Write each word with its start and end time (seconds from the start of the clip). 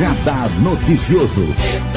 Radar 0.00 0.48
Noticioso. 0.62 1.89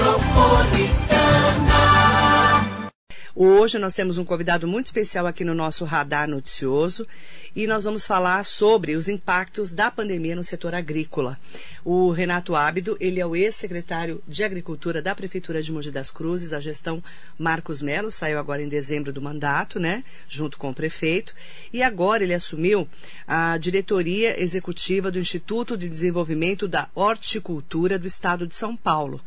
Hoje 3.35 3.79
nós 3.79 3.95
temos 3.95 4.19
um 4.19 4.25
convidado 4.25 4.67
muito 4.67 4.85
especial 4.85 5.25
aqui 5.25 5.43
no 5.43 5.55
nosso 5.55 5.85
Radar 5.85 6.29
Noticioso 6.29 7.07
e 7.55 7.65
nós 7.65 7.83
vamos 7.83 8.05
falar 8.05 8.45
sobre 8.45 8.95
os 8.95 9.07
impactos 9.07 9.73
da 9.73 9.89
pandemia 9.89 10.35
no 10.35 10.43
setor 10.43 10.75
agrícola. 10.75 11.39
O 11.83 12.11
Renato 12.11 12.55
Ábido, 12.55 12.95
ele 12.99 13.19
é 13.19 13.25
o 13.25 13.35
ex-secretário 13.35 14.21
de 14.27 14.43
Agricultura 14.43 15.01
da 15.01 15.15
Prefeitura 15.15 15.63
de 15.63 15.71
Mogi 15.71 15.89
das 15.89 16.11
Cruzes, 16.11 16.53
a 16.53 16.59
gestão 16.59 17.03
Marcos 17.35 17.81
Melo, 17.81 18.11
saiu 18.11 18.37
agora 18.37 18.61
em 18.61 18.69
dezembro 18.69 19.11
do 19.11 19.19
mandato, 19.19 19.79
né, 19.79 20.03
junto 20.29 20.59
com 20.59 20.69
o 20.69 20.75
prefeito, 20.75 21.33
e 21.73 21.81
agora 21.81 22.21
ele 22.21 22.35
assumiu 22.35 22.87
a 23.27 23.57
diretoria 23.57 24.39
executiva 24.39 25.09
do 25.09 25.17
Instituto 25.17 25.75
de 25.75 25.89
Desenvolvimento 25.89 26.67
da 26.67 26.87
Horticultura 26.93 27.97
do 27.97 28.05
Estado 28.05 28.45
de 28.45 28.55
São 28.55 28.75
Paulo. 28.75 29.19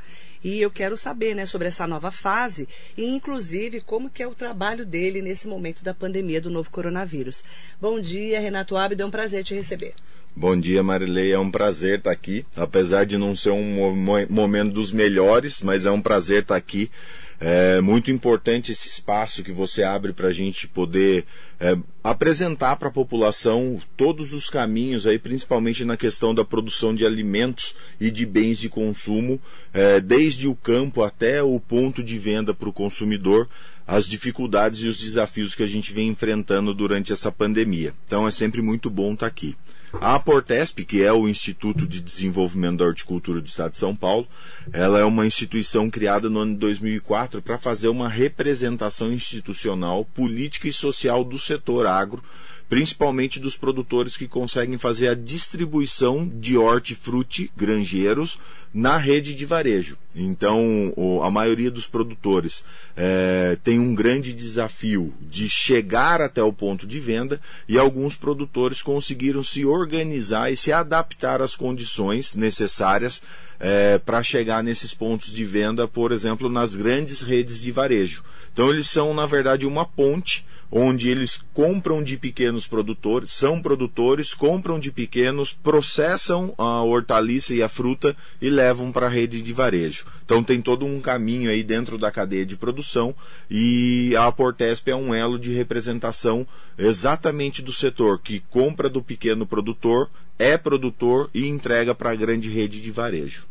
E 0.47 0.63
eu 0.63 0.71
quero 0.71 0.97
saber, 0.97 1.35
né, 1.35 1.45
sobre 1.45 1.67
essa 1.67 1.89
nova 1.89 2.13
fase 2.13 2.69
e, 2.97 3.05
inclusive, 3.05 3.81
como 3.81 4.09
que 4.09 4.23
é 4.23 4.29
o 4.29 4.33
trabalho 4.33 4.87
dele 4.87 5.21
nesse 5.21 5.49
momento 5.49 5.83
da 5.83 5.93
pandemia 5.93 6.41
do 6.41 6.49
novo 6.49 6.71
coronavírus. 6.71 7.43
Bom 7.81 8.01
dia, 8.01 8.39
Renato 8.39 8.77
Abdo, 8.77 9.03
é 9.03 9.05
um 9.05 9.11
prazer 9.11 9.43
te 9.43 9.57
receber. 9.57 9.93
Bom 10.37 10.57
dia, 10.57 10.85
Marilei. 10.85 11.33
É 11.33 11.39
um 11.39 11.51
prazer 11.51 11.99
estar 11.99 12.13
aqui. 12.13 12.47
Apesar 12.57 13.05
de 13.05 13.19
não 13.19 13.35
ser 13.35 13.51
um 13.51 13.93
momento 14.31 14.73
dos 14.73 14.93
melhores, 14.93 15.63
mas 15.63 15.85
é 15.85 15.91
um 15.91 16.01
prazer 16.01 16.43
estar 16.43 16.55
aqui 16.55 16.93
é 17.39 17.81
muito 17.81 18.11
importante 18.11 18.73
esse 18.73 18.89
espaço 18.89 19.43
que 19.43 19.53
você 19.53 19.83
abre 19.83 20.13
para 20.13 20.29
a 20.29 20.33
gente 20.33 20.67
poder 20.67 21.25
é, 21.61 21.77
apresentar 22.03 22.77
para 22.77 22.89
a 22.89 22.93
população 22.93 23.81
todos 23.97 24.33
os 24.33 24.49
caminhos 24.49 25.07
aí, 25.07 25.19
principalmente 25.19 25.85
na 25.85 25.97
questão 25.97 26.35
da 26.35 26.45
produção 26.45 26.95
de 26.95 27.05
alimentos 27.05 27.75
e 28.01 28.11
de 28.11 28.25
bens 28.25 28.59
de 28.59 28.69
consumo, 28.69 29.41
é, 29.73 30.01
desde 30.01 30.49
o 30.49 30.55
campo 30.55 31.03
até 31.03 31.43
o 31.43 31.61
ponto 31.61 32.03
de 32.03 32.19
venda 32.19 32.55
para 32.55 32.69
o 32.69 32.73
consumidor, 32.73 33.49
as 33.87 34.09
dificuldades 34.09 34.81
e 34.81 34.89
os 34.89 34.99
desafios 34.99 35.55
que 35.55 35.63
a 35.63 35.67
gente 35.67 35.93
vem 35.93 36.09
enfrentando 36.09 36.75
durante 36.75 37.13
essa 37.13 37.31
pandemia. 37.31 37.95
Então 38.07 38.27
é 38.27 38.31
sempre 38.31 38.61
muito 38.63 38.91
bom 38.91 39.13
estar 39.13 39.27
aqui. 39.27 39.55
A 40.01 40.19
Portesp, 40.21 40.85
que 40.85 41.03
é 41.03 41.13
o 41.13 41.29
Instituto 41.29 41.87
de 41.87 42.01
Desenvolvimento 42.01 42.79
da 42.79 42.85
Horticultura 42.85 43.41
do 43.41 43.47
Estado 43.47 43.73
de 43.73 43.79
São 43.79 43.95
Paulo, 43.97 44.29
ela 44.73 44.99
é 44.99 45.05
uma 45.05 45.27
instituição 45.27 45.91
criada 45.91 46.29
no 46.29 46.41
ano 46.41 46.55
de 46.55 46.61
2004 46.61 47.41
para 47.41 47.59
fazer 47.59 47.89
uma 47.89 48.09
representação 48.09 49.13
institucional, 49.13 50.05
política 50.05 50.69
e 50.69 50.73
social 50.73 51.25
do 51.25 51.39
setor 51.39 51.87
agro, 51.87 52.23
principalmente 52.69 53.39
dos 53.39 53.57
produtores 53.57 54.17
que 54.17 54.27
conseguem 54.27 54.77
fazer 54.77 55.09
a 55.09 55.15
distribuição 55.15 56.29
de 56.29 56.57
hortifruti 56.57 57.51
granjeiros 57.57 58.39
na 58.75 58.99
rede 58.99 59.35
de 59.35 59.47
varejo. 59.47 59.97
Então, 60.15 60.93
a 61.23 61.31
maioria 61.31 61.71
dos 61.71 61.87
produtores 61.87 62.65
é, 62.97 63.57
tem 63.63 63.79
um 63.79 63.95
grande 63.95 64.35
desafio 64.35 65.15
de 65.21 65.49
chegar 65.49 66.21
até 66.21 66.43
o 66.43 66.53
ponto 66.53 66.87
de 66.87 67.01
venda 67.01 67.41
e 67.69 67.79
alguns 67.79 68.17
produtores 68.17 68.83
conseguiram 68.83 69.43
se 69.43 69.65
organizar 69.65 70.53
e 70.53 70.57
se 70.57 70.73
adaptar 70.73 71.41
às 71.41 71.57
condições 71.57 72.35
necessárias 72.35 73.23
é, 73.59 73.99
para 73.99 74.23
chegar 74.23 74.63
nesses 74.63 74.93
pontos 74.93 75.33
de 75.33 75.45
venda, 75.45 75.89
por 75.89 76.13
exemplo, 76.13 76.51
nas 76.51 76.75
grandes 76.75 77.23
redes 77.23 77.63
de 77.63 77.73
varejo. 77.73 78.23
Então, 78.53 78.71
eles 78.71 78.89
são, 78.89 79.15
na 79.15 79.25
verdade, 79.25 79.67
uma 79.67 79.87
ponte 79.87 80.45
onde 80.71 81.09
eles 81.09 81.41
compram 81.53 82.03
de 82.03 82.17
pequenos 82.17 82.67
produtores, 82.67 83.33
são 83.33 83.61
produtores, 83.61 84.35
compram 84.35 84.79
de 84.79 84.91
pequenos, 84.91 85.53
processam 85.53 86.55
a 86.59 86.83
hortaliça 86.83 87.55
e 87.55 87.63
a 87.63 87.69
fruta 87.69 88.17
e 88.41 88.51
levam 88.51 88.91
para 88.91 89.07
a 89.07 89.11
rede 89.11 89.41
de 89.41 89.53
varejo. 89.53 90.07
Então 90.25 90.43
tem 90.43 90.61
todo 90.61 90.85
um 90.85 91.01
caminho 91.01 91.51
aí 91.51 91.63
dentro 91.63 91.97
da 91.97 92.11
cadeia 92.11 92.45
de 92.45 92.57
produção 92.57 93.15
e 93.51 94.15
a 94.17 94.31
Portesp 94.33 94.89
é 94.89 94.97
um 94.97 95.15
elo 95.15 95.39
de 95.39 95.53
representação 95.53 96.47
exatamente 96.77 97.63
do 97.63 97.73
setor 97.73 98.19
que 98.19 98.41
compra 98.51 98.91
do 98.91 99.03
pequeno 99.03 99.47
produtor, 99.47 100.11
é 100.39 100.59
produtor 100.59 101.31
e 101.33 101.47
entrega 101.47 101.95
para 101.95 102.11
a 102.11 102.17
grande 102.17 102.49
rede 102.49 102.83
de 102.83 102.91
varejo. 102.91 103.47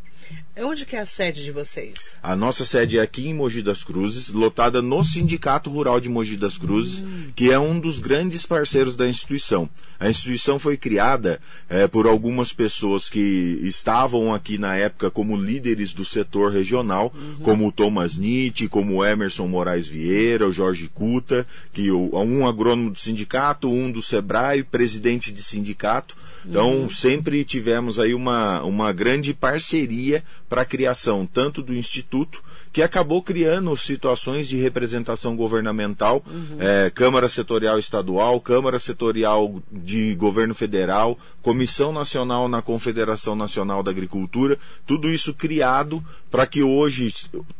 Onde 0.58 0.86
que 0.86 0.96
é 0.96 1.00
a 1.00 1.06
sede 1.06 1.44
de 1.44 1.50
vocês? 1.50 1.94
A 2.22 2.34
nossa 2.34 2.64
sede 2.64 2.98
é 2.98 3.02
aqui 3.02 3.28
em 3.28 3.34
Mogi 3.34 3.62
das 3.62 3.84
Cruzes, 3.84 4.30
lotada 4.30 4.80
no 4.80 5.04
Sindicato 5.04 5.68
Rural 5.68 6.00
de 6.00 6.08
Mogi 6.08 6.36
das 6.36 6.56
Cruzes, 6.56 7.02
hum. 7.02 7.30
que 7.36 7.50
é 7.50 7.58
um 7.58 7.78
dos 7.78 7.98
grandes 7.98 8.46
parceiros 8.46 8.96
da 8.96 9.06
instituição. 9.06 9.68
A 9.98 10.08
instituição 10.08 10.58
foi 10.58 10.76
criada 10.76 11.40
é, 11.68 11.86
por 11.86 12.06
algumas 12.06 12.52
pessoas 12.52 13.08
que 13.08 13.58
estavam 13.62 14.32
aqui 14.34 14.58
na 14.58 14.76
época 14.76 15.10
como 15.10 15.36
líderes 15.36 15.92
do 15.92 16.04
setor 16.04 16.52
regional, 16.52 17.12
uhum. 17.14 17.36
como 17.42 17.66
o 17.66 17.72
Thomas 17.72 18.16
Nietzsche, 18.16 18.68
como 18.68 18.96
o 18.96 19.04
Emerson 19.04 19.46
Moraes 19.46 19.86
Vieira, 19.86 20.46
o 20.46 20.52
Jorge 20.52 20.90
Cuta, 20.92 21.46
que 21.72 21.90
um 21.90 22.46
agrônomo 22.46 22.90
do 22.90 22.98
sindicato, 22.98 23.70
um 23.70 23.90
do 23.90 24.02
Sebrae, 24.02 24.62
presidente 24.62 25.32
de 25.32 25.42
sindicato. 25.42 26.16
Então, 26.44 26.82
uhum. 26.82 26.90
sempre 26.90 27.44
tivemos 27.44 27.98
aí 27.98 28.14
uma, 28.14 28.62
uma 28.62 28.92
grande 28.92 29.34
parceria 29.34 30.22
para 30.48 30.62
a 30.62 30.64
criação 30.64 31.26
tanto 31.26 31.62
do 31.62 31.74
Instituto, 31.74 32.42
que 32.72 32.82
acabou 32.82 33.22
criando 33.22 33.76
situações 33.76 34.48
de 34.48 34.56
representação 34.56 35.34
governamental, 35.34 36.22
uhum. 36.26 36.56
é, 36.60 36.90
Câmara 36.90 37.28
Setorial 37.28 37.78
Estadual, 37.78 38.40
Câmara 38.40 38.78
Setorial 38.78 39.62
de 39.72 40.14
Governo 40.14 40.54
Federal, 40.54 41.18
Comissão 41.42 41.92
Nacional 41.92 42.48
na 42.48 42.62
Confederação 42.62 43.34
Nacional 43.34 43.82
da 43.82 43.90
Agricultura, 43.90 44.58
tudo 44.86 45.08
isso 45.08 45.34
criado 45.34 46.04
para 46.30 46.46
que 46.46 46.62
hoje 46.62 47.12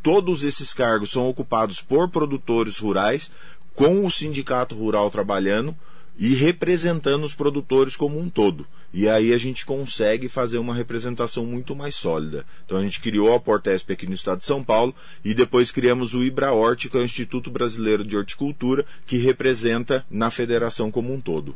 todos 0.03 0.45
esses 0.45 0.73
cargos 0.73 1.11
são 1.11 1.29
ocupados 1.29 1.81
por 1.81 2.09
produtores 2.09 2.79
rurais, 2.79 3.31
com 3.75 4.07
o 4.07 4.11
sindicato 4.11 4.75
rural 4.75 5.11
trabalhando 5.11 5.77
e 6.19 6.35
representando 6.35 7.25
os 7.25 7.35
produtores 7.35 7.95
como 7.95 8.19
um 8.19 8.29
todo. 8.29 8.67
E 8.93 9.09
aí 9.09 9.33
a 9.33 9.39
gente 9.39 9.67
consegue 9.67 10.29
fazer 10.29 10.59
uma 10.59 10.75
representação 10.75 11.45
muito 11.45 11.75
mais 11.75 11.95
sólida. 11.95 12.45
Então 12.65 12.79
a 12.79 12.83
gente 12.83 13.01
criou 13.01 13.35
a 13.35 13.41
Portesp 13.41 13.93
aqui 13.93 14.07
no 14.07 14.15
estado 14.15 14.39
de 14.39 14.47
São 14.47 14.63
Paulo 14.63 14.95
e 15.25 15.35
depois 15.35 15.71
criamos 15.71 16.15
o 16.15 16.23
IBRAHORT, 16.23 16.89
que 16.89 16.97
é 16.97 17.01
o 17.01 17.05
Instituto 17.05 17.51
Brasileiro 17.51 18.05
de 18.05 18.17
Horticultura, 18.17 18.85
que 19.07 19.17
representa 19.17 20.05
na 20.11 20.31
federação 20.31 20.91
como 20.91 21.13
um 21.13 21.21
todo. 21.21 21.55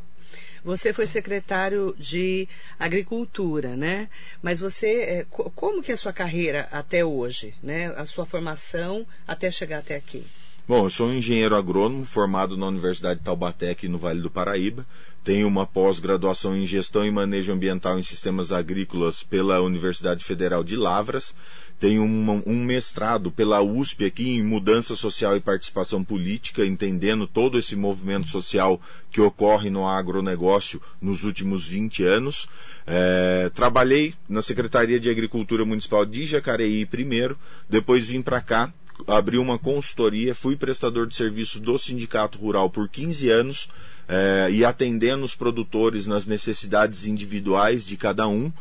Você 0.62 0.92
foi 0.92 1.06
secretário 1.06 1.94
de 1.98 2.46
Agricultura, 2.78 3.76
né? 3.76 4.08
Mas 4.42 4.60
você, 4.60 5.00
é, 5.00 5.26
como 5.30 5.82
que 5.82 5.90
é 5.90 5.94
a 5.94 5.98
sua 5.98 6.12
carreira 6.12 6.68
até 6.70 7.04
hoje, 7.04 7.54
né? 7.62 7.86
A 7.96 8.04
sua 8.04 8.26
formação 8.26 9.06
até 9.26 9.50
chegar 9.50 9.78
até 9.78 9.96
aqui? 9.96 10.26
Bom, 10.68 10.84
eu 10.84 10.90
sou 10.90 11.08
um 11.08 11.14
engenheiro 11.14 11.56
agrônomo 11.56 12.04
formado 12.04 12.56
na 12.56 12.66
Universidade 12.66 13.18
de 13.18 13.24
Taubaté, 13.24 13.70
aqui 13.70 13.88
no 13.88 13.98
Vale 13.98 14.20
do 14.20 14.30
Paraíba. 14.30 14.86
Tenho 15.24 15.48
uma 15.48 15.66
pós-graduação 15.66 16.56
em 16.56 16.64
Gestão 16.64 17.04
e 17.04 17.10
Manejo 17.10 17.52
Ambiental 17.52 17.98
em 17.98 18.02
Sistemas 18.02 18.52
Agrícolas 18.52 19.24
pela 19.24 19.60
Universidade 19.60 20.24
Federal 20.24 20.62
de 20.62 20.76
Lavras. 20.76 21.34
Tenho 21.80 22.02
um, 22.02 22.42
um 22.46 22.64
mestrado 22.64 23.30
pela 23.32 23.60
USP 23.60 24.04
aqui 24.04 24.30
em 24.30 24.44
Mudança 24.44 24.94
Social 24.94 25.36
e 25.36 25.40
Participação 25.40 26.04
Política, 26.04 26.64
entendendo 26.64 27.26
todo 27.26 27.58
esse 27.58 27.74
movimento 27.74 28.28
social 28.28 28.80
que 29.10 29.20
ocorre 29.20 29.70
no 29.70 29.88
agronegócio 29.88 30.80
nos 31.00 31.24
últimos 31.24 31.66
20 31.66 32.04
anos. 32.04 32.46
É, 32.86 33.50
trabalhei 33.54 34.14
na 34.28 34.40
Secretaria 34.40 35.00
de 35.00 35.10
Agricultura 35.10 35.64
Municipal 35.64 36.06
de 36.06 36.26
Jacareí 36.26 36.86
primeiro, 36.86 37.36
depois 37.68 38.06
vim 38.06 38.22
para 38.22 38.40
cá 38.40 38.72
abri 39.06 39.38
uma 39.38 39.58
consultoria, 39.58 40.34
fui 40.34 40.56
prestador 40.56 41.06
de 41.06 41.14
serviço 41.14 41.60
do 41.60 41.78
Sindicato 41.78 42.38
Rural 42.38 42.70
por 42.70 42.88
15 42.88 43.28
anos 43.30 43.68
é, 44.08 44.48
e 44.50 44.64
atendendo 44.64 45.24
os 45.24 45.34
produtores 45.34 46.06
nas 46.06 46.26
necessidades 46.26 47.06
individuais 47.06 47.86
de 47.86 47.96
cada 47.96 48.26
um. 48.26 48.52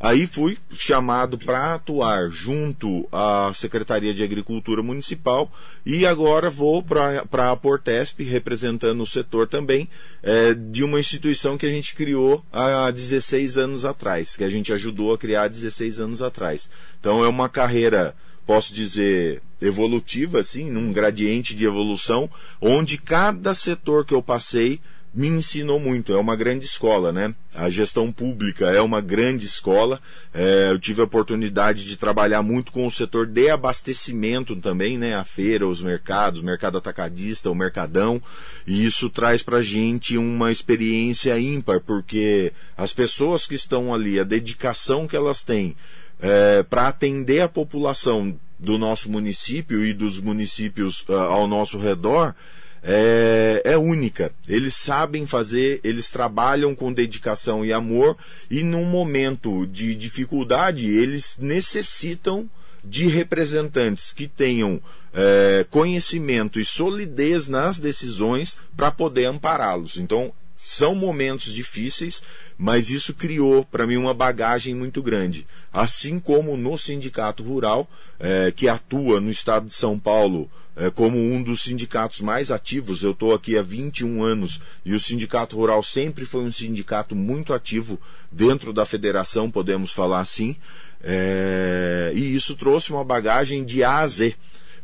Aí 0.00 0.28
fui 0.28 0.56
chamado 0.74 1.36
para 1.36 1.74
atuar 1.74 2.30
junto 2.30 3.08
à 3.10 3.50
Secretaria 3.52 4.14
de 4.14 4.22
Agricultura 4.22 4.80
Municipal 4.80 5.50
e 5.84 6.06
agora 6.06 6.48
vou 6.48 6.84
para 6.84 7.50
a 7.50 7.56
Portesp, 7.56 8.22
representando 8.22 9.00
o 9.02 9.06
setor 9.06 9.48
também, 9.48 9.88
é, 10.22 10.54
de 10.54 10.84
uma 10.84 11.00
instituição 11.00 11.58
que 11.58 11.66
a 11.66 11.70
gente 11.70 11.96
criou 11.96 12.44
há 12.52 12.88
16 12.92 13.58
anos 13.58 13.84
atrás, 13.84 14.36
que 14.36 14.44
a 14.44 14.48
gente 14.48 14.72
ajudou 14.72 15.12
a 15.12 15.18
criar 15.18 15.42
há 15.42 15.48
16 15.48 15.98
anos 15.98 16.22
atrás. 16.22 16.70
Então 17.00 17.24
é 17.24 17.28
uma 17.28 17.48
carreira 17.48 18.14
posso 18.48 18.72
dizer, 18.72 19.42
evolutiva, 19.60 20.40
assim, 20.40 20.70
num 20.70 20.90
gradiente 20.90 21.54
de 21.54 21.66
evolução, 21.66 22.30
onde 22.62 22.96
cada 22.96 23.52
setor 23.52 24.06
que 24.06 24.14
eu 24.14 24.22
passei 24.22 24.80
me 25.12 25.26
ensinou 25.26 25.78
muito. 25.78 26.14
É 26.14 26.18
uma 26.18 26.34
grande 26.34 26.64
escola, 26.64 27.12
né? 27.12 27.34
A 27.54 27.68
gestão 27.68 28.10
pública 28.10 28.70
é 28.70 28.80
uma 28.80 29.02
grande 29.02 29.44
escola. 29.44 30.00
É, 30.32 30.68
eu 30.70 30.78
tive 30.78 31.02
a 31.02 31.04
oportunidade 31.04 31.84
de 31.84 31.94
trabalhar 31.98 32.42
muito 32.42 32.72
com 32.72 32.86
o 32.86 32.90
setor 32.90 33.26
de 33.26 33.50
abastecimento 33.50 34.56
também, 34.56 34.96
né? 34.96 35.14
A 35.14 35.24
feira, 35.24 35.68
os 35.68 35.82
mercados, 35.82 36.40
o 36.40 36.44
mercado 36.44 36.78
atacadista, 36.78 37.50
o 37.50 37.54
mercadão. 37.54 38.22
E 38.66 38.86
isso 38.86 39.10
traz 39.10 39.42
para 39.42 39.60
gente 39.60 40.16
uma 40.16 40.50
experiência 40.50 41.38
ímpar, 41.38 41.80
porque 41.80 42.50
as 42.74 42.94
pessoas 42.94 43.46
que 43.46 43.54
estão 43.54 43.92
ali, 43.92 44.18
a 44.18 44.24
dedicação 44.24 45.06
que 45.06 45.16
elas 45.16 45.42
têm 45.42 45.76
é, 46.20 46.62
para 46.62 46.88
atender 46.88 47.40
a 47.40 47.48
população 47.48 48.38
do 48.58 48.76
nosso 48.76 49.10
município 49.10 49.84
e 49.84 49.92
dos 49.92 50.20
municípios 50.20 51.04
uh, 51.08 51.12
ao 51.12 51.46
nosso 51.46 51.78
redor 51.78 52.34
é, 52.82 53.62
é, 53.64 53.78
única. 53.78 54.32
Eles 54.48 54.74
sabem 54.74 55.26
fazer, 55.26 55.80
eles 55.84 56.10
trabalham 56.10 56.74
com 56.74 56.92
dedicação 56.92 57.64
e 57.64 57.72
amor, 57.72 58.16
e 58.50 58.62
num 58.62 58.84
momento 58.84 59.66
de 59.66 59.94
dificuldade, 59.94 60.88
eles 60.88 61.36
necessitam 61.38 62.48
de 62.84 63.06
representantes 63.06 64.12
que 64.12 64.26
tenham 64.28 64.80
é, 65.12 65.66
conhecimento 65.70 66.60
e 66.60 66.64
solidez 66.64 67.48
nas 67.48 67.78
decisões 67.78 68.56
para 68.76 68.90
poder 68.90 69.26
ampará-los. 69.26 69.96
Então, 69.96 70.32
são 70.60 70.92
momentos 70.92 71.54
difíceis, 71.54 72.20
mas 72.58 72.90
isso 72.90 73.14
criou 73.14 73.64
para 73.64 73.86
mim 73.86 73.96
uma 73.96 74.12
bagagem 74.12 74.74
muito 74.74 75.00
grande. 75.00 75.46
Assim 75.72 76.18
como 76.18 76.56
no 76.56 76.76
Sindicato 76.76 77.44
Rural, 77.44 77.88
é, 78.18 78.50
que 78.50 78.68
atua 78.68 79.20
no 79.20 79.30
estado 79.30 79.68
de 79.68 79.74
São 79.74 79.96
Paulo 79.96 80.50
é, 80.74 80.90
como 80.90 81.16
um 81.16 81.40
dos 81.40 81.62
sindicatos 81.62 82.20
mais 82.20 82.50
ativos, 82.50 83.04
eu 83.04 83.12
estou 83.12 83.32
aqui 83.32 83.56
há 83.56 83.62
21 83.62 84.20
anos 84.24 84.60
e 84.84 84.94
o 84.94 85.00
Sindicato 85.00 85.56
Rural 85.56 85.80
sempre 85.80 86.24
foi 86.24 86.42
um 86.42 86.50
sindicato 86.50 87.14
muito 87.14 87.54
ativo 87.54 88.00
dentro 88.30 88.72
da 88.72 88.84
federação, 88.84 89.48
podemos 89.48 89.92
falar 89.92 90.20
assim, 90.20 90.56
é, 91.02 92.12
e 92.16 92.34
isso 92.34 92.56
trouxe 92.56 92.90
uma 92.90 93.04
bagagem 93.04 93.64
de 93.64 93.84
A 93.84 93.98
a 93.98 94.08
Z 94.08 94.34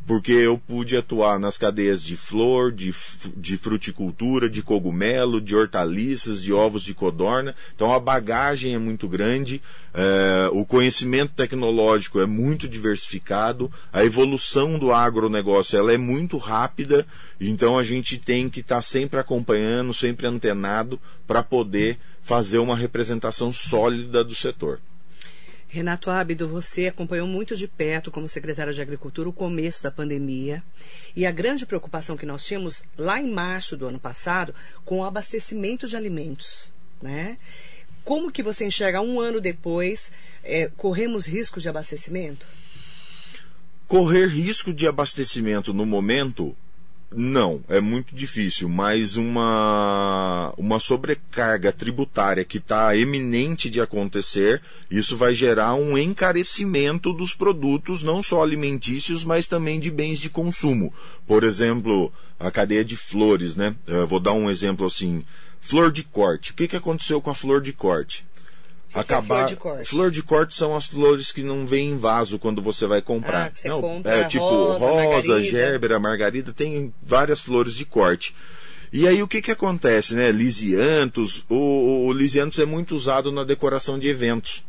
porque 0.06 0.33
eu 0.33 0.59
pude 0.59 0.97
atuar 0.97 1.39
nas 1.39 1.56
cadeias 1.56 2.03
de 2.03 2.17
flor, 2.17 2.71
de, 2.71 2.95
de 3.37 3.56
fruticultura, 3.56 4.49
de 4.49 4.62
cogumelo, 4.62 5.41
de 5.41 5.56
hortaliças, 5.56 6.43
de 6.43 6.53
ovos 6.53 6.83
de 6.83 6.93
codorna. 6.93 7.55
Então 7.75 7.93
a 7.93 7.99
bagagem 7.99 8.75
é 8.75 8.79
muito 8.79 9.09
grande, 9.09 9.62
é, 9.95 10.49
o 10.53 10.65
conhecimento 10.65 11.33
tecnológico 11.33 12.21
é 12.21 12.27
muito 12.27 12.69
diversificado, 12.69 13.73
a 13.93 14.05
evolução 14.05 14.79
do 14.79 14.93
agronegócio 14.93 15.79
ela 15.79 15.93
é 15.93 15.99
muito 15.99 16.37
rápida, 16.37 17.06
então 17.41 17.79
a 17.79 17.83
gente 17.83 18.19
tem 18.19 18.51
que 18.51 18.61
estar 18.61 18.77
tá 18.77 18.83
sempre 18.83 19.19
acompanhando, 19.19 19.95
sempre 19.95 20.27
antenado 20.27 21.01
para 21.27 21.43
poder 21.43 21.99
fazer 22.23 22.59
uma 22.59 22.77
representação 22.77 23.53
sólida 23.53 24.23
do 24.23 24.35
setor. 24.35 24.81
Renato 25.75 26.09
Ábido, 26.09 26.47
você 26.47 26.87
acompanhou 26.87 27.26
muito 27.26 27.56
de 27.56 27.67
perto, 27.67 28.09
como 28.09 28.29
secretário 28.29 28.73
de 28.73 28.81
Agricultura, 28.81 29.29
o 29.29 29.32
começo 29.32 29.82
da 29.82 29.91
pandemia 29.91 30.62
e 31.17 31.26
a 31.26 31.32
grande 31.32 31.67
preocupação 31.67 32.17
que 32.17 32.25
nós 32.25 32.47
tínhamos 32.47 32.85
lá 32.97 33.21
em 33.21 33.29
março 33.29 33.76
do 33.76 33.85
ano 33.88 33.99
passado 33.99 34.55
com 34.85 35.00
o 35.00 35.05
abastecimento 35.05 35.88
de 35.88 35.97
alimentos, 35.97 36.73
né? 37.03 37.38
Como 38.05 38.31
que 38.31 38.41
você 38.41 38.65
enxerga 38.65 39.00
um 39.00 39.21
ano 39.21 39.41
depois, 39.41 40.12
é, 40.44 40.71
corremos 40.76 41.26
risco 41.26 41.61
de 41.61 41.69
abastecimento? 41.69 42.47
Correr 43.88 44.29
risco 44.29 44.73
de 44.73 44.87
abastecimento 44.87 45.75
no 45.75 45.85
momento 45.85 46.56
não, 47.16 47.62
é 47.69 47.81
muito 47.81 48.14
difícil, 48.14 48.69
mas 48.69 49.16
uma, 49.16 50.52
uma 50.56 50.78
sobrecarga 50.78 51.72
tributária 51.72 52.44
que 52.44 52.58
está 52.58 52.96
eminente 52.96 53.70
de 53.70 53.81
acontecer, 53.81 54.61
isso 54.90 55.16
vai 55.16 55.34
gerar 55.34 55.75
um 55.75 55.96
encarecimento 55.96 57.12
dos 57.12 57.34
produtos, 57.34 58.02
não 58.02 58.22
só 58.22 58.43
alimentícios, 58.43 59.25
mas 59.25 59.46
também 59.46 59.78
de 59.78 59.90
bens 59.90 60.19
de 60.19 60.28
consumo. 60.28 60.93
Por 61.26 61.44
exemplo, 61.44 62.12
a 62.38 62.50
cadeia 62.50 62.84
de 62.84 62.96
flores, 62.96 63.56
né? 63.56 63.75
Eu 63.87 64.06
vou 64.06 64.20
dar 64.20 64.32
um 64.32 64.50
exemplo 64.50 64.87
assim. 64.87 65.25
Flor 65.60 65.90
de 65.90 66.02
corte. 66.02 66.50
O 66.50 66.55
que, 66.55 66.69
que 66.69 66.76
aconteceu 66.76 67.20
com 67.20 67.31
a 67.31 67.34
flor 67.34 67.60
de 67.60 67.72
corte? 67.72 68.26
Acabar. 68.94 69.44
É 69.44 69.46
flor 69.46 69.49
de 69.49 69.56
corte? 69.56 69.88
Flor 69.88 70.11
de 70.11 70.23
corte 70.23 70.55
são 70.55 70.76
as 70.76 70.87
flores 70.87 71.32
que 71.32 71.43
não 71.43 71.67
vêm 71.67 71.91
em 71.91 71.99
vaso 71.99 72.38
quando 72.38 72.62
você 72.62 72.87
vai 72.87 73.02
comprar. 73.02 73.46
Ah, 73.46 73.52
você 73.52 73.69
não, 73.69 73.81
compra 73.81 74.12
é 74.12 74.25
tipo 74.25 74.44
rosa, 74.44 75.05
rosa 75.05 75.43
gerbera, 75.43 75.99
margarida, 75.99 76.52
tem 76.52 76.94
várias 77.02 77.41
flores 77.41 77.75
de 77.75 77.85
corte. 77.85 78.35
E 78.93 79.08
aí 79.08 79.20
o 79.23 79.29
que 79.29 79.43
que 79.43 79.50
acontece, 79.50 80.14
né? 80.14 80.31
Lisianthus, 80.31 81.44
o, 81.49 82.06
o 82.06 82.12
lisianthus 82.12 82.61
é 82.61 82.64
muito 82.64 82.94
usado 82.94 83.32
na 83.32 83.43
decoração 83.43 83.99
de 83.99 84.08
eventos. 84.08 84.64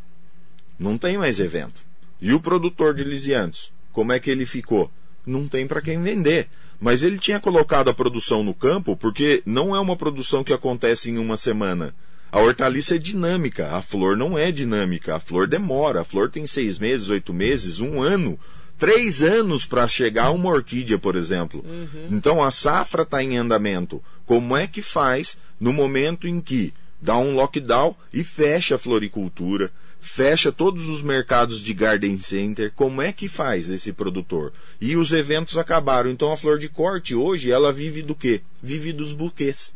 Não 0.79 0.97
tem 0.97 1.17
mais 1.17 1.39
evento. 1.39 1.79
E 2.19 2.33
o 2.33 2.39
produtor 2.39 2.95
de 2.95 3.03
lisianthus, 3.03 3.71
como 3.93 4.11
é 4.11 4.19
que 4.19 4.31
ele 4.31 4.45
ficou? 4.45 4.89
Não 5.25 5.47
tem 5.47 5.67
para 5.67 5.81
quem 5.81 6.01
vender. 6.01 6.47
Mas 6.79 7.03
ele 7.03 7.17
tinha 7.17 7.39
colocado 7.39 7.89
a 7.89 7.93
produção 7.93 8.43
no 8.43 8.53
campo 8.53 8.97
porque 8.97 9.41
não 9.45 9.75
é 9.75 9.79
uma 9.79 9.95
produção 9.95 10.43
que 10.43 10.51
acontece 10.51 11.09
em 11.09 11.17
uma 11.17 11.37
semana 11.37 11.93
a 12.35 12.39
hortaliça 12.41 12.95
é 12.95 12.97
dinâmica, 12.97 13.77
a 13.77 13.81
flor 13.81 14.17
não 14.17 14.37
é 14.37 14.51
dinâmica. 14.51 15.15
A 15.15 15.21
flor 15.21 15.47
demora. 15.47 16.01
A 16.01 16.03
flor 16.03 16.29
tem 16.29 16.45
seis 16.45 16.77
meses, 16.77 17.07
oito 17.07 17.33
meses, 17.33 17.79
um 17.79 18.01
ano, 18.01 18.37
três 18.77 19.23
anos 19.23 19.65
para 19.65 19.87
chegar 19.87 20.25
a 20.25 20.31
uma 20.31 20.49
orquídea, 20.49 20.99
por 20.99 21.15
exemplo. 21.15 21.63
Uhum. 21.65 22.09
Então 22.11 22.43
a 22.43 22.51
safra 22.51 23.03
está 23.03 23.23
em 23.23 23.37
andamento. 23.37 24.03
Como 24.25 24.53
é 24.53 24.67
que 24.67 24.81
faz 24.81 25.37
no 25.57 25.71
momento 25.71 26.27
em 26.27 26.41
que 26.41 26.73
dá 27.01 27.17
um 27.17 27.35
lockdown 27.35 27.95
e 28.11 28.21
fecha 28.21 28.75
a 28.75 28.77
floricultura? 28.79 29.71
fecha 29.97 30.51
todos 30.51 30.87
os 30.89 31.01
mercados 31.01 31.61
de 31.61 31.73
garden 31.73 32.19
center. 32.19 32.71
Como 32.75 33.01
é 33.01 33.13
que 33.13 33.29
faz 33.29 33.69
esse 33.69 33.93
produtor? 33.93 34.51
E 34.79 34.97
os 34.97 35.13
eventos 35.13 35.57
acabaram. 35.57 36.11
Então 36.11 36.33
a 36.33 36.37
flor 36.37 36.59
de 36.59 36.67
corte 36.67 37.15
hoje 37.15 37.49
ela 37.49 37.71
vive 37.71 38.01
do 38.01 38.13
quê? 38.13 38.41
Vive 38.61 38.91
dos 38.91 39.13
buquês. 39.13 39.73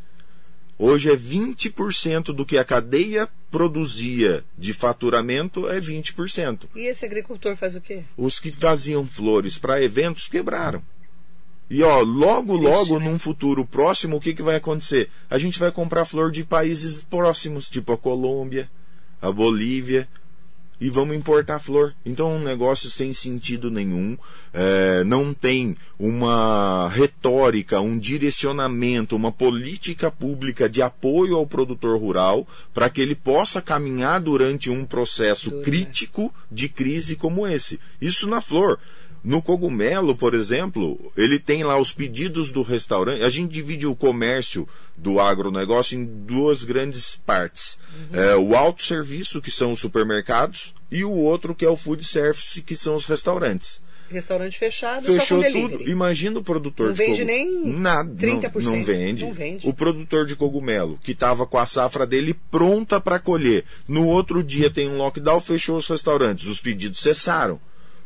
Hoje 0.81 1.11
é 1.11 1.15
20% 1.15 2.33
do 2.33 2.45
que 2.45 2.57
a 2.57 2.63
cadeia 2.63 3.27
produzia 3.51 4.45
de 4.57 4.71
faturamento 4.71 5.67
é 5.67 5.77
20%. 5.77 6.69
E 6.73 6.87
esse 6.87 7.05
agricultor 7.05 7.57
faz 7.57 7.75
o 7.75 7.81
quê? 7.81 8.03
Os 8.15 8.39
que 8.39 8.49
faziam 8.49 9.05
flores 9.05 9.57
para 9.57 9.83
eventos 9.83 10.29
quebraram. 10.29 10.81
E 11.69 11.83
ó, 11.83 11.99
logo, 11.99 12.55
logo, 12.55 12.97
né? 12.97 13.09
num 13.09 13.19
futuro 13.19 13.65
próximo, 13.65 14.15
o 14.15 14.21
que, 14.21 14.33
que 14.33 14.41
vai 14.41 14.55
acontecer? 14.55 15.09
A 15.29 15.37
gente 15.37 15.59
vai 15.59 15.69
comprar 15.69 16.05
flor 16.05 16.31
de 16.31 16.45
países 16.45 17.03
próximos, 17.03 17.67
tipo 17.67 17.91
a 17.91 17.97
Colômbia, 17.97 18.71
a 19.21 19.29
Bolívia, 19.29 20.07
e 20.79 20.89
vamos 20.89 21.15
importar 21.15 21.59
flor. 21.59 21.93
Então 22.05 22.31
é 22.31 22.35
um 22.35 22.43
negócio 22.43 22.89
sem 22.89 23.13
sentido 23.13 23.69
nenhum, 23.69 24.17
é, 24.53 25.03
não 25.03 25.33
tem 25.33 25.75
uma 25.97 26.89
retórica, 26.89 27.81
um 27.81 27.97
direcionamento, 27.97 29.15
uma 29.15 29.31
política 29.31 30.09
pública 30.09 30.69
de 30.69 30.81
apoio 30.81 31.35
ao 31.35 31.45
produtor 31.45 31.99
rural 31.99 32.47
para 32.73 32.89
que 32.89 33.01
ele 33.01 33.15
possa 33.15 33.61
caminhar 33.61 34.21
durante 34.21 34.69
um 34.69 34.85
processo 34.85 35.51
crítico 35.61 36.33
de 36.51 36.69
crise 36.69 37.15
como 37.15 37.45
esse. 37.45 37.79
Isso 38.01 38.27
na 38.27 38.41
flor. 38.41 38.79
No 39.21 39.41
cogumelo, 39.41 40.15
por 40.15 40.33
exemplo, 40.33 41.11
ele 41.15 41.37
tem 41.37 41.63
lá 41.63 41.77
os 41.77 41.91
pedidos 41.91 42.51
do 42.51 42.61
restaurante. 42.61 43.21
A 43.21 43.29
gente 43.29 43.51
divide 43.51 43.85
o 43.85 43.95
comércio 43.95 44.67
do 44.95 45.19
agronegócio 45.19 45.97
em 45.97 46.05
duas 46.05 46.63
grandes 46.63 47.15
partes. 47.15 47.77
Uhum. 47.93 48.19
É, 48.19 48.35
o 48.37 48.55
autosserviço, 48.55 49.41
que 49.41 49.51
são 49.51 49.73
os 49.73 49.79
supermercados, 49.79 50.73
e 50.91 51.03
o 51.03 51.11
outro 51.11 51.53
que 51.53 51.65
é 51.65 51.69
o 51.69 51.75
food 51.75 52.03
service, 52.03 52.61
que 52.61 52.75
são 52.75 52.95
os 52.95 53.05
restaurantes. 53.05 53.81
Restaurante 54.09 54.57
fechado, 54.57 55.05
Fechou 55.05 55.41
só 55.41 55.51
com 55.51 55.69
tudo. 55.69 55.87
Imagina 55.87 56.39
o 56.39 56.43
produtor 56.43 56.87
não 56.87 56.93
de 56.93 56.97
vende 56.97 57.23
nem 57.23 57.63
nada, 57.67 58.11
30%. 58.11 58.63
Não, 58.63 58.75
não, 58.75 58.83
vende. 58.83 59.23
não 59.23 59.31
vende. 59.31 59.69
O 59.69 59.73
produtor 59.73 60.25
de 60.25 60.35
cogumelo, 60.35 60.99
que 61.03 61.11
estava 61.11 61.45
com 61.45 61.59
a 61.59 61.65
safra 61.65 62.07
dele 62.07 62.33
pronta 62.49 62.99
para 62.99 63.19
colher. 63.19 63.63
No 63.87 64.07
outro 64.07 64.43
dia 64.43 64.69
tem 64.69 64.89
um 64.89 64.97
lockdown, 64.97 65.39
fechou 65.39 65.77
os 65.77 65.87
restaurantes. 65.87 66.47
Os 66.47 66.59
pedidos 66.59 66.99
cessaram. 66.99 67.55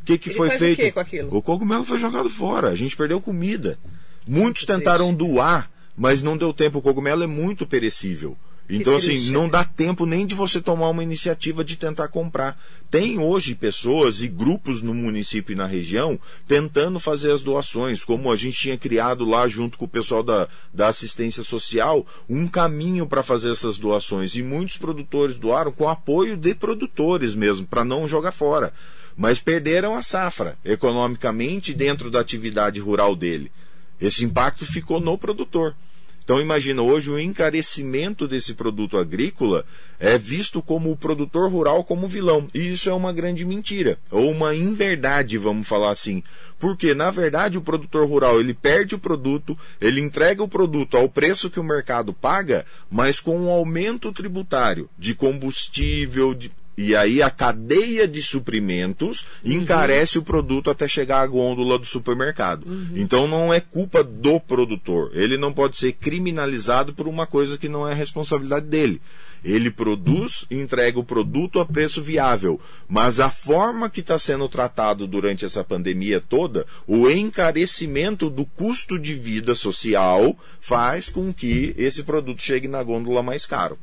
O 0.01 0.05
que, 0.05 0.17
que 0.17 0.29
Ele 0.29 0.35
foi 0.35 0.49
feito? 0.49 0.79
O, 0.79 0.83
quê 0.83 0.91
com 0.91 0.99
aquilo? 0.99 1.37
o 1.37 1.41
cogumelo 1.41 1.85
foi 1.85 1.97
jogado 1.97 2.29
fora. 2.29 2.67
A 2.67 2.75
gente 2.75 2.97
perdeu 2.97 3.21
comida. 3.21 3.79
Muitos 4.27 4.65
tentaram 4.65 5.13
doar, 5.13 5.71
mas 5.95 6.21
não 6.21 6.35
deu 6.35 6.53
tempo. 6.53 6.79
O 6.79 6.81
cogumelo 6.81 7.23
é 7.23 7.27
muito 7.27 7.65
perecível. 7.65 8.35
Então, 8.69 8.95
assim, 8.95 9.29
não 9.29 9.49
dá 9.49 9.63
tempo 9.63 10.05
nem 10.05 10.25
de 10.25 10.33
você 10.33 10.61
tomar 10.61 10.89
uma 10.89 11.03
iniciativa 11.03 11.63
de 11.63 11.75
tentar 11.75 12.07
comprar. 12.07 12.57
Tem 12.89 13.19
hoje 13.19 13.55
pessoas 13.55 14.21
e 14.21 14.27
grupos 14.27 14.81
no 14.81 14.93
município 14.93 15.53
e 15.53 15.55
na 15.55 15.65
região 15.65 16.17
tentando 16.47 16.99
fazer 16.99 17.31
as 17.31 17.41
doações, 17.41 18.03
como 18.03 18.31
a 18.31 18.35
gente 18.35 18.57
tinha 18.57 18.77
criado 18.77 19.25
lá 19.25 19.47
junto 19.47 19.77
com 19.77 19.85
o 19.85 19.89
pessoal 19.89 20.23
da, 20.23 20.47
da 20.73 20.87
assistência 20.87 21.43
social, 21.43 22.07
um 22.29 22.47
caminho 22.47 23.05
para 23.05 23.21
fazer 23.21 23.51
essas 23.51 23.77
doações. 23.77 24.35
E 24.35 24.41
muitos 24.41 24.77
produtores 24.77 25.37
doaram 25.37 25.71
com 25.71 25.89
apoio 25.89 26.37
de 26.37 26.55
produtores 26.55 27.35
mesmo, 27.35 27.67
para 27.67 27.83
não 27.83 28.07
jogar 28.07 28.31
fora. 28.31 28.73
Mas 29.15 29.39
perderam 29.39 29.95
a 29.95 30.01
safra 30.01 30.57
economicamente 30.63 31.73
dentro 31.73 32.09
da 32.09 32.21
atividade 32.21 32.79
rural 32.79 33.15
dele. 33.15 33.51
Esse 33.99 34.23
impacto 34.23 34.65
ficou 34.65 35.01
no 35.01 35.17
produtor. 35.17 35.75
Então 36.23 36.39
imagina, 36.39 36.81
hoje 36.81 37.11
o 37.11 37.19
encarecimento 37.19 38.27
desse 38.27 38.53
produto 38.53 38.97
agrícola 38.97 39.65
é 39.99 40.17
visto 40.17 40.61
como 40.61 40.89
o 40.89 40.95
produtor 40.95 41.51
rural 41.51 41.83
como 41.83 42.07
vilão. 42.07 42.47
E 42.53 42.71
isso 42.71 42.89
é 42.89 42.93
uma 42.93 43.11
grande 43.11 43.43
mentira, 43.43 43.99
ou 44.09 44.31
uma 44.31 44.55
inverdade, 44.55 45.37
vamos 45.37 45.67
falar 45.67 45.91
assim. 45.91 46.23
Porque, 46.57 46.93
na 46.93 47.11
verdade, 47.11 47.57
o 47.57 47.61
produtor 47.61 48.07
rural 48.07 48.39
ele 48.39 48.53
perde 48.53 48.95
o 48.95 48.99
produto, 48.99 49.57
ele 49.81 49.99
entrega 49.99 50.41
o 50.41 50.47
produto 50.47 50.95
ao 50.95 51.09
preço 51.09 51.49
que 51.49 51.59
o 51.59 51.63
mercado 51.63 52.13
paga, 52.13 52.65
mas 52.89 53.19
com 53.19 53.37
um 53.37 53.49
aumento 53.49 54.13
tributário 54.13 54.89
de 54.97 55.13
combustível, 55.13 56.33
de 56.33 56.49
E 56.75 56.95
aí 56.95 57.21
a 57.21 57.29
cadeia 57.29 58.07
de 58.07 58.21
suprimentos 58.21 59.25
uhum. 59.45 59.53
encarece 59.53 60.17
o 60.17 60.23
produto 60.23 60.71
até 60.71 60.87
chegar 60.87 61.21
à 61.21 61.27
gôndola 61.27 61.77
do 61.77 61.85
supermercado. 61.85 62.65
Uhum. 62.65 62.93
Então 62.95 63.27
não 63.27 63.53
é 63.53 63.59
culpa 63.59 64.03
do 64.03 64.39
produtor. 64.39 65.11
Ele 65.13 65.37
não 65.37 65.53
pode 65.53 65.77
ser 65.77 65.93
criminalizado 65.93 66.93
por 66.93 67.07
uma 67.07 67.27
coisa 67.27 67.57
que 67.57 67.69
não 67.69 67.87
é 67.87 67.93
responsabilidade 67.93 68.65
dele. 68.65 68.99
Ele 69.43 69.69
produz 69.69 70.45
e 70.49 70.55
entrega 70.55 70.97
o 70.97 71.03
produto 71.03 71.59
a 71.59 71.65
preço 71.65 72.01
viável. 72.01 72.59
Mas 72.87 73.19
a 73.19 73.29
forma 73.29 73.89
que 73.89 73.99
está 73.99 74.17
sendo 74.17 74.47
tratado 74.47 75.05
durante 75.05 75.45
essa 75.45 75.63
pandemia 75.63 76.21
toda, 76.21 76.65
o 76.87 77.09
encarecimento 77.09 78.29
do 78.29 78.45
custo 78.45 78.97
de 78.97 79.13
vida 79.13 79.53
social 79.53 80.35
faz 80.61 81.09
com 81.09 81.33
que 81.33 81.75
esse 81.77 82.03
produto 82.03 82.41
chegue 82.41 82.67
na 82.67 82.81
gôndola 82.81 83.21
mais 83.21 83.45
caro. 83.45 83.77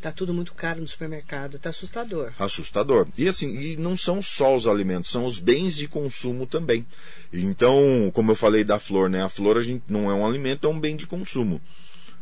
Tá 0.00 0.10
tudo 0.10 0.32
muito 0.32 0.54
caro 0.54 0.80
no 0.80 0.88
supermercado, 0.88 1.58
tá 1.58 1.68
assustador. 1.68 2.32
Assustador. 2.38 3.06
E 3.18 3.28
assim, 3.28 3.54
e 3.60 3.76
não 3.76 3.98
são 3.98 4.22
só 4.22 4.56
os 4.56 4.66
alimentos, 4.66 5.10
são 5.10 5.26
os 5.26 5.38
bens 5.38 5.76
de 5.76 5.86
consumo 5.86 6.46
também. 6.46 6.86
Então, 7.30 8.10
como 8.14 8.30
eu 8.30 8.34
falei 8.34 8.64
da 8.64 8.78
flor, 8.78 9.10
né? 9.10 9.22
A 9.22 9.28
flor 9.28 9.58
a 9.58 9.62
gente 9.62 9.84
não 9.88 10.10
é 10.10 10.14
um 10.14 10.26
alimento, 10.26 10.66
é 10.66 10.70
um 10.70 10.80
bem 10.80 10.96
de 10.96 11.06
consumo. 11.06 11.60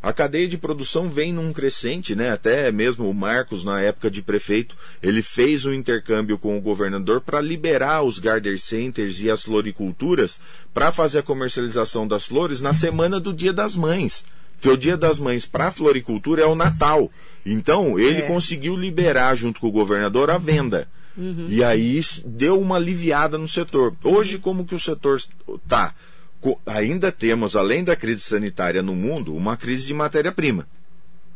A 0.02 0.12
cadeia 0.12 0.46
de 0.46 0.58
produção 0.58 1.08
vem 1.08 1.32
num 1.32 1.52
crescente, 1.52 2.16
né? 2.16 2.30
Até 2.30 2.70
mesmo 2.72 3.08
o 3.08 3.14
Marcos, 3.14 3.64
na 3.64 3.80
época 3.80 4.10
de 4.10 4.22
prefeito, 4.22 4.76
ele 5.00 5.22
fez 5.22 5.64
um 5.64 5.72
intercâmbio 5.72 6.36
com 6.36 6.56
o 6.56 6.60
governador 6.60 7.20
para 7.20 7.40
liberar 7.40 8.02
os 8.02 8.18
garden 8.18 8.58
centers 8.58 9.20
e 9.20 9.30
as 9.30 9.42
floriculturas 9.42 10.40
para 10.74 10.90
fazer 10.90 11.18
a 11.18 11.22
comercialização 11.22 12.06
das 12.08 12.26
flores 12.26 12.60
na 12.60 12.72
semana 12.72 13.20
do 13.20 13.32
Dia 13.32 13.52
das 13.52 13.76
Mães. 13.76 14.24
Que 14.60 14.68
o 14.68 14.76
Dia 14.76 14.96
das 14.96 15.18
Mães 15.18 15.46
para 15.46 15.68
a 15.68 15.72
floricultura 15.72 16.42
é 16.42 16.46
o 16.46 16.54
Natal. 16.54 17.10
Então, 17.44 17.98
ele 17.98 18.18
é. 18.18 18.22
conseguiu 18.22 18.76
liberar, 18.76 19.34
junto 19.34 19.60
com 19.60 19.68
o 19.68 19.72
governador, 19.72 20.30
a 20.30 20.38
venda. 20.38 20.88
Uhum. 21.16 21.46
E 21.48 21.64
aí 21.64 22.00
deu 22.24 22.60
uma 22.60 22.76
aliviada 22.76 23.36
no 23.38 23.48
setor. 23.48 23.94
Hoje, 24.04 24.38
como 24.38 24.64
que 24.64 24.74
o 24.74 24.80
setor 24.80 25.20
está? 25.64 25.94
ainda 26.66 27.10
temos, 27.10 27.56
além 27.56 27.82
da 27.82 27.96
crise 27.96 28.20
sanitária 28.20 28.82
no 28.82 28.94
mundo, 28.94 29.34
uma 29.34 29.56
crise 29.56 29.86
de 29.86 29.94
matéria-prima. 29.94 30.66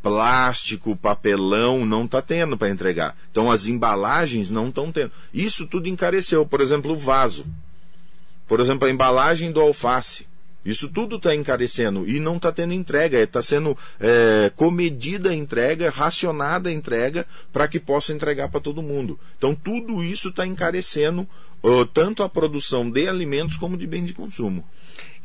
Plástico, 0.01 0.95
papelão, 0.95 1.85
não 1.85 2.05
está 2.05 2.21
tendo 2.21 2.57
para 2.57 2.69
entregar. 2.69 3.15
Então 3.31 3.49
as 3.49 3.67
embalagens 3.67 4.49
não 4.49 4.67
estão 4.67 4.91
tendo. 4.91 5.11
Isso 5.33 5.65
tudo 5.65 5.87
encareceu. 5.87 6.45
Por 6.45 6.59
exemplo, 6.61 6.91
o 6.91 6.97
vaso. 6.97 7.45
Por 8.47 8.59
exemplo, 8.59 8.87
a 8.87 8.91
embalagem 8.91 9.51
do 9.51 9.61
alface. 9.61 10.27
Isso 10.65 10.87
tudo 10.87 11.17
está 11.17 11.35
encarecendo 11.35 12.07
e 12.07 12.19
não 12.19 12.37
está 12.37 12.51
tendo 12.51 12.73
entrega. 12.73 13.19
Está 13.19 13.41
sendo 13.41 13.77
é, 13.99 14.51
comedida 14.55 15.31
a 15.31 15.35
entrega, 15.35 15.89
racionada 15.89 16.69
a 16.69 16.73
entrega, 16.73 17.25
para 17.51 17.67
que 17.67 17.79
possa 17.79 18.13
entregar 18.13 18.49
para 18.49 18.61
todo 18.61 18.81
mundo. 18.81 19.19
Então 19.37 19.53
tudo 19.53 20.03
isso 20.03 20.29
está 20.29 20.47
encarecendo 20.47 21.27
uh, 21.63 21.85
tanto 21.85 22.23
a 22.23 22.29
produção 22.29 22.89
de 22.89 23.07
alimentos 23.07 23.57
como 23.57 23.77
de 23.77 23.87
bem 23.87 24.05
de 24.05 24.13
consumo. 24.13 24.65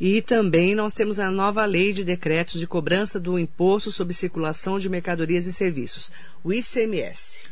E 0.00 0.22
também 0.22 0.74
nós 0.74 0.94
temos 0.94 1.18
a 1.18 1.30
nova 1.30 1.64
lei 1.64 1.92
de 1.92 2.04
decretos 2.04 2.60
de 2.60 2.66
cobrança 2.66 3.18
do 3.18 3.38
imposto 3.38 3.90
sobre 3.90 4.14
circulação 4.14 4.78
de 4.78 4.88
mercadorias 4.88 5.46
e 5.46 5.52
serviços, 5.52 6.12
o 6.44 6.52
ICMS. 6.52 7.48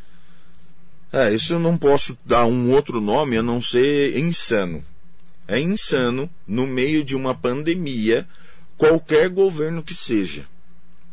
É, 1.13 1.33
isso 1.33 1.55
eu 1.55 1.59
não 1.59 1.77
posso 1.77 2.17
dar 2.25 2.47
um 2.47 2.71
outro 2.71 3.01
nome 3.01 3.37
a 3.37 3.43
não 3.43 3.61
ser 3.61 4.17
insano. 4.19 4.85
É 5.49 5.61
insano, 5.61 6.29
no 6.47 6.67
meio 6.67 7.05
de 7.05 7.15
uma 7.15 7.35
pandemia, 7.35 8.27
qualquer 8.77 9.29
governo 9.29 9.83
que 9.83 9.95
seja, 9.95 10.47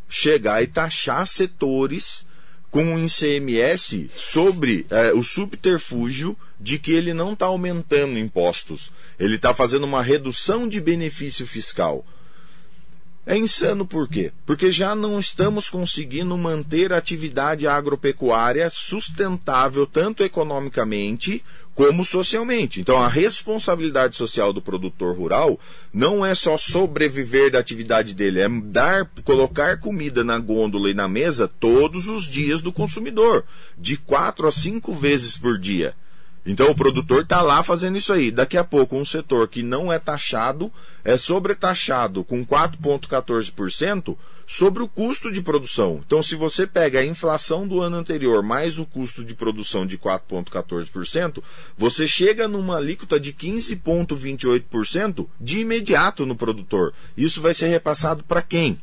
chegar 0.09 0.61
e 0.63 0.67
taxar 0.67 1.25
setores 1.27 2.25
com 2.71 2.83
um 2.83 3.05
ICMS 3.05 4.09
sobre 4.15 4.87
é, 4.89 5.13
o 5.13 5.23
subterfúgio 5.23 6.35
de 6.59 6.79
que 6.79 6.91
ele 6.91 7.13
não 7.13 7.33
está 7.33 7.45
aumentando 7.45 8.17
impostos, 8.17 8.91
ele 9.19 9.35
está 9.35 9.53
fazendo 9.53 9.83
uma 9.83 10.01
redução 10.01 10.67
de 10.67 10.81
benefício 10.81 11.45
fiscal. 11.45 12.03
É 13.25 13.37
insano 13.37 13.85
por 13.85 14.09
quê? 14.09 14.33
Porque 14.45 14.69
já 14.69 14.95
não 14.95 15.17
estamos 15.17 15.69
conseguindo 15.69 16.37
manter 16.37 16.91
a 16.91 16.97
atividade 16.97 17.65
agropecuária 17.65 18.69
sustentável 18.69 19.85
tanto 19.85 20.23
economicamente 20.23 21.41
como 21.75 22.06
socialmente. 22.06 22.80
Então, 22.80 23.00
a 23.00 23.08
responsabilidade 23.08 24.15
social 24.15 24.53
do 24.53 24.62
produtor 24.62 25.18
rural 25.18 25.60
não 25.94 26.25
é 26.25 26.36
só 26.36 26.58
sobreviver 26.58 27.51
da 27.51 27.60
atividade 27.60 28.13
dele, 28.13 28.42
é 28.42 28.50
dar, 28.50 29.06
colocar 29.24 29.80
comida 29.80 30.24
na 30.24 30.38
gôndola 30.38 30.89
e 30.89 30.94
na 30.94 31.08
mesa 31.08 31.48
todos 31.48 32.08
os 32.08 32.25
dias 32.25 32.62
do 32.62 32.72
consumidor, 32.72 33.44
de 33.77 33.98
quatro 33.98 34.48
a 34.48 34.51
cinco 34.51 34.94
vezes 34.94 35.38
por 35.38 35.58
dia. 35.58 35.96
Então 36.46 36.70
o 36.70 36.75
produtor 36.75 37.24
está 37.24 37.42
lá 37.42 37.63
fazendo 37.63 37.98
isso 37.98 38.12
aí. 38.12 38.30
Daqui 38.30 38.58
a 38.58 38.63
pouco, 38.63 38.98
um 38.98 39.06
setor 39.06 39.48
que 39.48 39.63
não 39.63 39.92
é 39.92 39.98
taxado 39.98 40.72
é 41.03 41.15
sobretaxado 41.18 42.24
com 42.24 42.46
4,14% 42.46 44.18
sobre 44.53 44.83
o 44.83 44.88
custo 44.88 45.31
de 45.31 45.41
produção. 45.41 46.00
Então, 46.05 46.22
se 46.22 46.36
você 46.36 46.67
pega 46.67 47.00
a 47.00 47.05
inflação 47.05 47.67
do 47.67 47.81
ano 47.81 47.98
anterior 47.98 48.43
mais 48.43 48.77
o 48.77 48.86
custo 48.86 49.25
de 49.25 49.33
produção 49.33 49.83
de 49.83 49.98
4,14%, 49.98 51.41
você 51.75 52.07
chega 52.07 52.48
numa 52.48 52.77
alíquota 52.77 53.19
de 53.19 53.33
15,28% 53.33 55.27
de 55.41 55.57
imediato 55.57 56.24
no 56.24 56.36
produtor. 56.36 56.93
Isso 57.17 57.41
vai 57.41 57.55
ser 57.55 57.69
repassado 57.69 58.24
para 58.24 58.43
quem? 58.43 58.77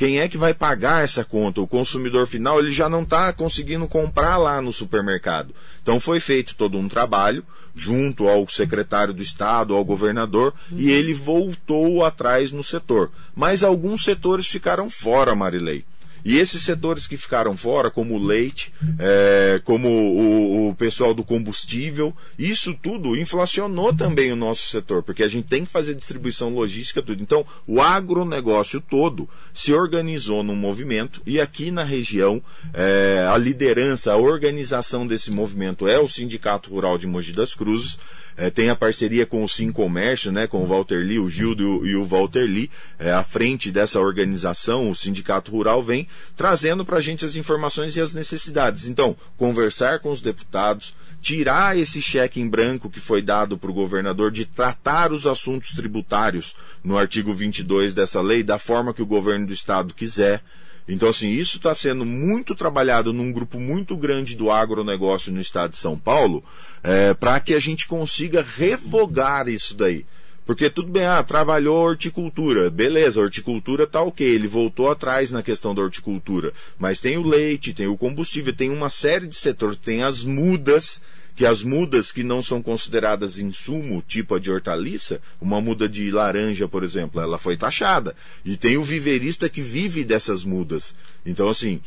Quem 0.00 0.18
é 0.18 0.26
que 0.30 0.38
vai 0.38 0.54
pagar 0.54 1.04
essa 1.04 1.22
conta? 1.22 1.60
O 1.60 1.66
consumidor 1.66 2.26
final 2.26 2.58
ele 2.58 2.70
já 2.70 2.88
não 2.88 3.02
está 3.02 3.30
conseguindo 3.34 3.86
comprar 3.86 4.38
lá 4.38 4.58
no 4.62 4.72
supermercado. 4.72 5.54
Então 5.82 6.00
foi 6.00 6.18
feito 6.18 6.54
todo 6.54 6.78
um 6.78 6.88
trabalho 6.88 7.44
junto 7.74 8.26
ao 8.26 8.48
secretário 8.48 9.12
do 9.12 9.22
Estado, 9.22 9.76
ao 9.76 9.84
governador, 9.84 10.54
uhum. 10.72 10.78
e 10.78 10.90
ele 10.90 11.12
voltou 11.12 12.02
atrás 12.02 12.50
no 12.50 12.64
setor. 12.64 13.10
Mas 13.36 13.62
alguns 13.62 14.02
setores 14.02 14.46
ficaram 14.46 14.88
fora, 14.88 15.34
Marilei. 15.34 15.84
E 16.24 16.38
esses 16.38 16.62
setores 16.62 17.06
que 17.06 17.16
ficaram 17.16 17.56
fora, 17.56 17.90
como 17.90 18.14
o 18.14 18.24
leite, 18.24 18.72
é, 18.98 19.60
como 19.64 19.88
o, 19.88 20.68
o, 20.68 20.74
pessoal 20.74 21.14
do 21.14 21.24
combustível, 21.24 22.14
isso 22.38 22.74
tudo 22.74 23.16
inflacionou 23.16 23.92
também 23.92 24.32
o 24.32 24.36
nosso 24.36 24.68
setor, 24.68 25.02
porque 25.02 25.22
a 25.22 25.28
gente 25.28 25.48
tem 25.48 25.64
que 25.64 25.70
fazer 25.70 25.94
distribuição 25.94 26.50
logística, 26.50 27.02
tudo. 27.02 27.22
Então, 27.22 27.44
o 27.66 27.80
agronegócio 27.80 28.80
todo 28.80 29.28
se 29.52 29.72
organizou 29.72 30.42
num 30.42 30.56
movimento, 30.56 31.22
e 31.26 31.40
aqui 31.40 31.70
na 31.70 31.84
região, 31.84 32.42
é, 32.74 33.26
a 33.30 33.36
liderança, 33.36 34.12
a 34.12 34.16
organização 34.16 35.06
desse 35.06 35.30
movimento 35.30 35.88
é 35.88 35.98
o 35.98 36.08
Sindicato 36.08 36.70
Rural 36.70 36.98
de 36.98 37.06
Mogi 37.06 37.32
das 37.32 37.54
Cruzes. 37.54 37.98
É, 38.40 38.48
tem 38.48 38.70
a 38.70 38.74
parceria 38.74 39.26
com 39.26 39.44
o 39.44 39.48
Sim 39.48 39.70
Comércio, 39.70 40.32
né, 40.32 40.46
com 40.46 40.62
o 40.62 40.66
Walter 40.66 41.04
Lee, 41.04 41.18
o 41.18 41.28
Gildo 41.28 41.86
e 41.86 41.94
o 41.94 42.06
Walter 42.06 42.46
Lee, 42.46 42.70
é, 42.98 43.12
à 43.12 43.22
frente 43.22 43.70
dessa 43.70 44.00
organização, 44.00 44.90
o 44.90 44.96
Sindicato 44.96 45.50
Rural 45.50 45.82
vem 45.82 46.08
trazendo 46.34 46.82
para 46.82 46.96
a 46.96 47.00
gente 47.02 47.22
as 47.22 47.36
informações 47.36 47.94
e 47.96 48.00
as 48.00 48.14
necessidades. 48.14 48.88
Então, 48.88 49.14
conversar 49.36 49.98
com 49.98 50.10
os 50.10 50.22
deputados, 50.22 50.94
tirar 51.20 51.76
esse 51.76 52.00
cheque 52.00 52.40
em 52.40 52.48
branco 52.48 52.88
que 52.88 52.98
foi 52.98 53.20
dado 53.20 53.58
para 53.58 53.70
o 53.70 53.74
governador 53.74 54.30
de 54.30 54.46
tratar 54.46 55.12
os 55.12 55.26
assuntos 55.26 55.74
tributários 55.74 56.54
no 56.82 56.96
artigo 56.96 57.34
22 57.34 57.92
dessa 57.92 58.22
lei 58.22 58.42
da 58.42 58.58
forma 58.58 58.94
que 58.94 59.02
o 59.02 59.06
governo 59.06 59.48
do 59.48 59.52
estado 59.52 59.92
quiser. 59.92 60.42
Então, 60.90 61.08
assim, 61.08 61.30
isso 61.30 61.58
está 61.58 61.72
sendo 61.72 62.04
muito 62.04 62.54
trabalhado 62.54 63.12
num 63.12 63.30
grupo 63.30 63.60
muito 63.60 63.96
grande 63.96 64.34
do 64.34 64.50
agronegócio 64.50 65.32
no 65.32 65.40
estado 65.40 65.70
de 65.70 65.78
São 65.78 65.96
Paulo, 65.96 66.42
é, 66.82 67.14
para 67.14 67.38
que 67.38 67.54
a 67.54 67.60
gente 67.60 67.86
consiga 67.86 68.42
revogar 68.42 69.48
isso 69.48 69.74
daí. 69.76 70.04
Porque 70.44 70.68
tudo 70.68 70.90
bem, 70.90 71.04
ah, 71.04 71.22
trabalhou 71.22 71.76
horticultura, 71.76 72.68
beleza, 72.70 73.20
horticultura 73.20 73.86
tá 73.86 74.02
ok, 74.02 74.26
ele 74.26 74.48
voltou 74.48 74.90
atrás 74.90 75.30
na 75.30 75.44
questão 75.44 75.72
da 75.72 75.80
horticultura, 75.80 76.52
mas 76.76 76.98
tem 76.98 77.16
o 77.16 77.22
leite, 77.22 77.72
tem 77.72 77.86
o 77.86 77.96
combustível, 77.96 78.52
tem 78.52 78.68
uma 78.68 78.88
série 78.88 79.28
de 79.28 79.36
setores, 79.36 79.76
tem 79.76 80.02
as 80.02 80.24
mudas, 80.24 81.00
que 81.40 81.46
as 81.46 81.62
mudas 81.62 82.12
que 82.12 82.22
não 82.22 82.42
são 82.42 82.60
consideradas 82.60 83.38
insumo, 83.38 84.04
tipo 84.06 84.34
a 84.34 84.38
de 84.38 84.50
hortaliça, 84.50 85.22
uma 85.40 85.58
muda 85.58 85.88
de 85.88 86.10
laranja, 86.10 86.68
por 86.68 86.84
exemplo, 86.84 87.18
ela 87.18 87.38
foi 87.38 87.56
taxada. 87.56 88.14
E 88.44 88.58
tem 88.58 88.76
o 88.76 88.82
viverista 88.82 89.48
que 89.48 89.62
vive 89.62 90.04
dessas 90.04 90.44
mudas. 90.44 90.94
Então, 91.24 91.48
assim, 91.48 91.80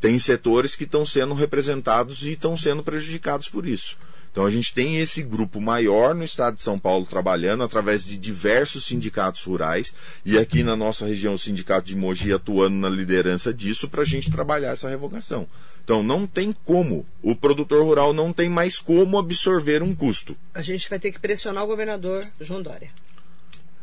tem 0.00 0.18
setores 0.18 0.74
que 0.74 0.84
estão 0.84 1.04
sendo 1.04 1.34
representados 1.34 2.22
e 2.22 2.30
estão 2.32 2.56
sendo 2.56 2.82
prejudicados 2.82 3.46
por 3.46 3.68
isso. 3.68 3.94
Então 4.32 4.46
a 4.46 4.50
gente 4.50 4.72
tem 4.72 4.96
esse 4.96 5.22
grupo 5.22 5.60
maior 5.60 6.14
no 6.14 6.24
estado 6.24 6.56
de 6.56 6.62
São 6.62 6.78
Paulo 6.78 7.04
trabalhando 7.04 7.62
através 7.62 8.06
de 8.06 8.16
diversos 8.16 8.86
sindicatos 8.86 9.42
rurais 9.44 9.94
e 10.24 10.36
aqui 10.38 10.64
na 10.64 10.74
nossa 10.74 11.06
região 11.06 11.34
o 11.34 11.38
sindicato 11.38 11.86
de 11.86 11.94
Mogi 11.94 12.32
atuando 12.32 12.74
na 12.74 12.88
liderança 12.88 13.54
disso 13.54 13.86
para 13.86 14.02
a 14.02 14.04
gente 14.04 14.32
trabalhar 14.32 14.72
essa 14.72 14.88
revogação. 14.88 15.46
Então 15.84 16.02
não 16.02 16.26
tem 16.26 16.54
como, 16.64 17.04
o 17.22 17.36
produtor 17.36 17.84
rural 17.84 18.14
não 18.14 18.32
tem 18.32 18.48
mais 18.48 18.78
como 18.78 19.18
absorver 19.18 19.82
um 19.82 19.94
custo. 19.94 20.34
A 20.54 20.62
gente 20.62 20.88
vai 20.88 20.98
ter 20.98 21.12
que 21.12 21.20
pressionar 21.20 21.62
o 21.62 21.66
governador 21.66 22.24
João 22.40 22.62
Dória. 22.62 22.90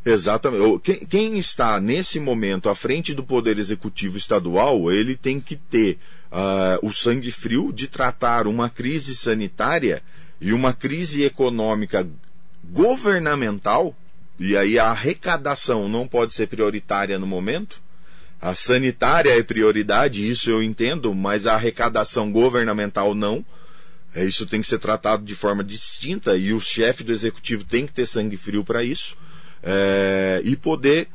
Exatamente. 0.03 0.79
Quem, 0.79 1.05
quem, 1.05 1.37
está 1.37 1.79
nesse 1.79 2.19
momento 2.19 2.69
à 2.69 2.75
frente 2.75 3.13
do 3.13 3.23
Poder 3.23 3.59
Executivo 3.59 4.17
Estadual, 4.17 4.91
ele 4.91 5.15
tem 5.15 5.39
que 5.39 5.55
ter 5.55 5.99
uh, 6.31 6.83
o 6.85 6.91
sangue 6.91 7.29
frio 7.29 7.71
de 7.71 7.87
tratar 7.87 8.47
uma 8.47 8.67
crise 8.67 9.15
sanitária 9.15 10.01
e 10.39 10.53
uma 10.53 10.73
crise 10.73 11.23
econômica 11.23 12.07
governamental, 12.63 13.95
e 14.39 14.57
aí 14.57 14.79
a 14.79 14.87
arrecadação 14.87 15.87
não 15.87 16.07
pode 16.07 16.33
ser 16.33 16.47
prioritária 16.47 17.19
no 17.19 17.27
momento. 17.27 17.79
A 18.41 18.55
sanitária 18.55 19.37
é 19.37 19.43
prioridade, 19.43 20.27
isso 20.27 20.49
eu 20.49 20.63
entendo, 20.63 21.13
mas 21.13 21.45
a 21.45 21.53
arrecadação 21.53 22.31
governamental 22.31 23.13
não. 23.13 23.45
É, 24.15 24.25
isso 24.25 24.47
tem 24.47 24.61
que 24.61 24.67
ser 24.67 24.79
tratado 24.79 25.23
de 25.23 25.35
forma 25.35 25.63
distinta 25.63 26.35
e 26.35 26.51
o 26.51 26.59
chefe 26.59 27.03
do 27.03 27.13
executivo 27.13 27.63
tem 27.63 27.85
que 27.85 27.93
ter 27.93 28.05
sangue 28.05 28.35
frio 28.35 28.63
para 28.63 28.83
isso 28.83 29.15
é, 29.63 30.41
e 30.43 30.55
poder 30.55 31.07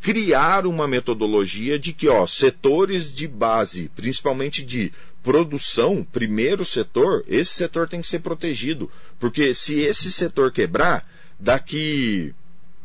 criar 0.00 0.66
uma 0.66 0.86
metodologia 0.86 1.78
de 1.78 1.92
que 1.92 2.06
ó, 2.06 2.26
setores 2.26 3.12
de 3.12 3.26
base, 3.26 3.90
principalmente 3.96 4.62
de 4.62 4.92
produção, 5.22 6.04
primeiro 6.04 6.64
setor, 6.64 7.24
esse 7.26 7.54
setor 7.54 7.88
tem 7.88 8.02
que 8.02 8.06
ser 8.06 8.18
protegido. 8.18 8.90
Porque 9.18 9.54
se 9.54 9.80
esse 9.80 10.12
setor 10.12 10.52
quebrar, 10.52 11.08
daqui 11.40 12.34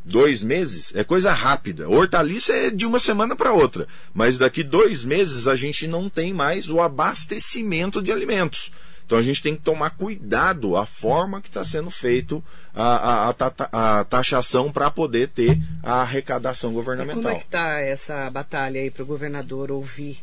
dois 0.09 0.43
meses 0.43 0.93
é 0.95 1.03
coisa 1.03 1.31
rápida. 1.31 1.87
Hortaliça 1.87 2.53
é 2.53 2.69
de 2.69 2.85
uma 2.85 2.99
semana 2.99 3.35
para 3.35 3.53
outra. 3.53 3.87
Mas 4.13 4.37
daqui 4.37 4.63
dois 4.63 5.05
meses 5.05 5.47
a 5.47 5.55
gente 5.55 5.87
não 5.87 6.09
tem 6.09 6.33
mais 6.33 6.69
o 6.69 6.81
abastecimento 6.81 8.01
de 8.01 8.11
alimentos. 8.11 8.71
Então 9.05 9.17
a 9.17 9.23
gente 9.23 9.41
tem 9.41 9.55
que 9.55 9.63
tomar 9.63 9.89
cuidado 9.91 10.77
a 10.77 10.85
forma 10.85 11.41
que 11.41 11.47
está 11.47 11.63
sendo 11.63 11.89
feito 11.89 12.43
a, 12.75 13.29
a, 13.29 13.29
a, 13.29 13.99
a 13.99 14.03
taxação 14.03 14.71
para 14.71 14.91
poder 14.91 15.29
ter 15.29 15.59
a 15.81 16.01
arrecadação 16.01 16.73
governamental. 16.73 17.19
E 17.19 17.23
como 17.23 17.35
é 17.35 17.39
que 17.39 17.45
está 17.45 17.79
essa 17.79 18.29
batalha 18.29 18.79
aí 18.79 18.91
para 18.91 19.01
o 19.01 19.07
governador 19.07 19.71
ouvir 19.71 20.19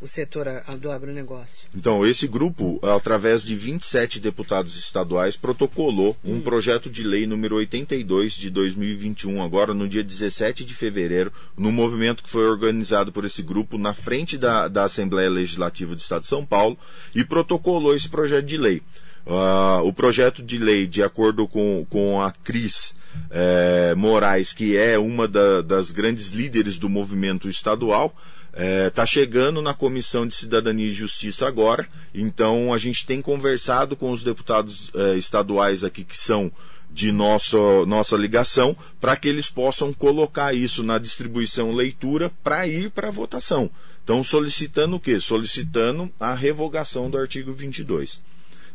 o 0.00 0.06
setor 0.08 0.46
do 0.78 0.90
agronegócio? 0.90 1.68
Então, 1.74 2.06
esse 2.06 2.26
grupo, 2.26 2.80
através 2.82 3.42
de 3.42 3.54
27 3.54 4.20
deputados 4.20 4.76
estaduais, 4.76 5.36
protocolou 5.36 6.16
um 6.24 6.36
hum. 6.36 6.40
projeto 6.40 6.88
de 6.88 7.02
lei 7.02 7.26
número 7.26 7.56
82 7.56 8.34
de 8.34 8.50
2021, 8.50 9.42
agora 9.42 9.74
no 9.74 9.88
dia 9.88 10.02
17 10.02 10.64
de 10.64 10.74
fevereiro, 10.74 11.32
no 11.56 11.70
movimento 11.70 12.22
que 12.22 12.30
foi 12.30 12.46
organizado 12.46 13.12
por 13.12 13.24
esse 13.24 13.42
grupo 13.42 13.76
na 13.76 13.92
frente 13.92 14.38
da, 14.38 14.68
da 14.68 14.84
Assembleia 14.84 15.28
Legislativa 15.28 15.94
do 15.94 16.00
Estado 16.00 16.22
de 16.22 16.28
São 16.28 16.44
Paulo 16.44 16.78
e 17.14 17.24
protocolou 17.24 17.94
esse 17.94 18.08
projeto 18.08 18.46
de 18.46 18.56
lei. 18.56 18.82
Uh, 19.26 19.84
o 19.84 19.92
projeto 19.92 20.42
de 20.42 20.58
lei, 20.58 20.86
de 20.86 21.02
acordo 21.02 21.46
com, 21.46 21.86
com 21.90 22.22
a 22.22 22.32
Cris 22.32 22.94
eh, 23.30 23.94
Moraes, 23.96 24.52
que 24.52 24.76
é 24.76 24.98
uma 24.98 25.28
da, 25.28 25.62
das 25.62 25.90
grandes 25.90 26.30
líderes 26.30 26.78
do 26.78 26.88
movimento 26.88 27.48
estadual, 27.48 28.14
Está 28.52 28.62
é, 28.64 28.90
tá 28.90 29.06
chegando 29.06 29.62
na 29.62 29.72
Comissão 29.72 30.26
de 30.26 30.34
Cidadania 30.34 30.86
e 30.86 30.90
Justiça 30.90 31.46
agora, 31.46 31.88
então 32.12 32.74
a 32.74 32.78
gente 32.78 33.06
tem 33.06 33.22
conversado 33.22 33.96
com 33.96 34.10
os 34.10 34.24
deputados 34.24 34.90
é, 34.94 35.14
estaduais 35.16 35.84
aqui 35.84 36.02
que 36.02 36.18
são 36.18 36.50
de 36.92 37.12
nossa, 37.12 37.86
nossa 37.86 38.16
ligação, 38.16 38.76
para 39.00 39.14
que 39.14 39.28
eles 39.28 39.48
possam 39.48 39.92
colocar 39.92 40.52
isso 40.52 40.82
na 40.82 40.98
distribuição 40.98 41.72
leitura 41.72 42.30
para 42.42 42.66
ir 42.66 42.90
para 42.90 43.08
a 43.08 43.12
votação. 43.12 43.70
Então, 44.02 44.24
solicitando 44.24 44.96
o 44.96 45.00
quê? 45.00 45.20
Solicitando 45.20 46.10
a 46.18 46.34
revogação 46.34 47.08
do 47.08 47.16
artigo 47.16 47.52
22. 47.52 48.20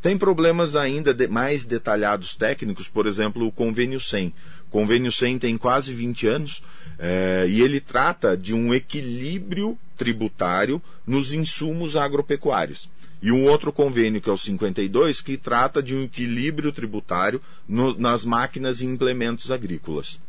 Tem 0.02 0.18
problemas 0.18 0.76
ainda 0.76 1.14
de, 1.14 1.28
mais 1.28 1.66
detalhados 1.66 2.36
técnicos, 2.36 2.88
por 2.88 3.08
exemplo, 3.08 3.46
o 3.46 3.52
convênio 3.52 4.00
100. 4.00 4.34
Convênio 4.76 5.10
100 5.10 5.40
tem 5.40 5.58
quase 5.58 5.94
20 5.94 6.28
anos 6.28 6.62
é, 7.00 7.46
e 7.48 7.62
ele 7.62 7.80
trata 7.80 8.36
de 8.36 8.54
um 8.54 8.74
equilíbrio 8.74 9.80
tributário 9.96 10.82
nos 11.08 11.32
insumos 11.32 11.96
agropecuários. 11.96 12.90
E 13.22 13.32
um 13.32 13.46
outro 13.46 13.72
convênio, 13.72 14.20
que 14.20 14.30
é 14.30 14.34
o 14.34 14.38
52, 14.38 15.22
que 15.22 15.38
trata 15.38 15.82
de 15.82 15.96
um 15.96 16.04
equilíbrio 16.04 16.74
tributário 16.74 17.42
no, 17.66 17.98
nas 17.98 18.26
máquinas 18.26 18.82
e 18.82 18.86
implementos 18.86 19.50
agrícolas. 19.50 20.20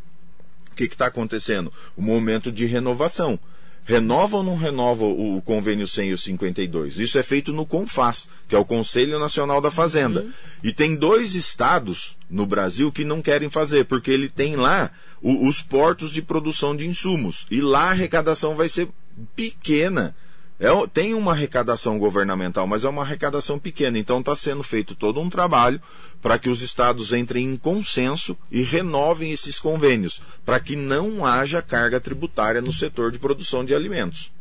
O 0.71 0.77
que 0.77 0.85
está 0.85 1.07
acontecendo? 1.07 1.73
O 1.97 2.01
momento 2.01 2.53
de 2.53 2.67
renovação 2.67 3.41
renova 3.87 4.39
ou 4.39 4.43
não 4.43 4.57
renova 4.57 5.05
o, 5.05 5.41
convênio 5.41 5.87
100 5.87 6.09
e 6.09 6.13
o 6.13 6.19
52? 6.19 6.99
Isso 6.99 7.19
é 7.19 7.23
feito 7.23 7.53
no 7.53 7.65
CONFAS, 7.65 8.29
que 8.49 8.55
é 8.55 8.59
o 8.59 8.65
Conselho 8.65 9.19
Nacional 9.19 9.61
da 9.61 9.71
Fazenda. 9.71 10.23
Uhum. 10.23 10.33
E 10.63 10.73
tem 10.73 10.97
dois 10.97 11.37
estados 11.37 12.17
no 12.29 12.45
Brasil 12.45 12.91
que 12.91 13.05
não 13.05 13.23
querem 13.23 13.49
fazer, 13.49 13.85
porque 13.85 14.11
ele 14.11 14.29
tem 14.29 14.57
lá 14.57 14.91
o, 15.23 15.49
os 15.49 15.63
portos 15.63 16.11
de 16.11 16.21
produção 16.21 16.75
de 16.77 16.85
insumos. 16.85 17.47
E 17.49 17.61
lá 17.61 17.85
a 17.85 17.91
arrecadação 17.91 18.57
vai 18.57 18.69
ser 18.69 18.89
pequena. 19.37 20.15
É, 20.59 20.69
tem 20.93 21.13
uma 21.13 21.33
arrecadação 21.33 21.99
governamental, 21.99 22.67
mas 22.67 22.85
é 22.85 22.89
uma 22.89 23.03
arrecadação 23.03 23.59
pequena. 23.59 23.99
Então 23.99 24.21
está 24.21 24.35
sendo 24.35 24.63
feito 24.63 24.95
todo 24.95 25.21
um 25.21 25.29
trabalho 25.29 25.81
para 26.23 26.39
que 26.39 26.49
os 26.49 26.63
estados 26.63 27.13
entrem 27.13 27.45
em 27.45 27.57
consenso 27.57 28.37
e 28.51 28.63
renovem 28.63 29.33
esses 29.33 29.61
convênios, 29.61 30.23
para 30.45 30.59
que 30.59 30.75
não 30.75 31.27
haja 31.27 31.61
carga 31.61 32.01
tributária 32.01 32.63
no 32.63 32.73
setor 32.73 33.13
de 33.13 33.19
produção 33.19 33.65
de 33.65 33.75
alimentos. 33.75 34.33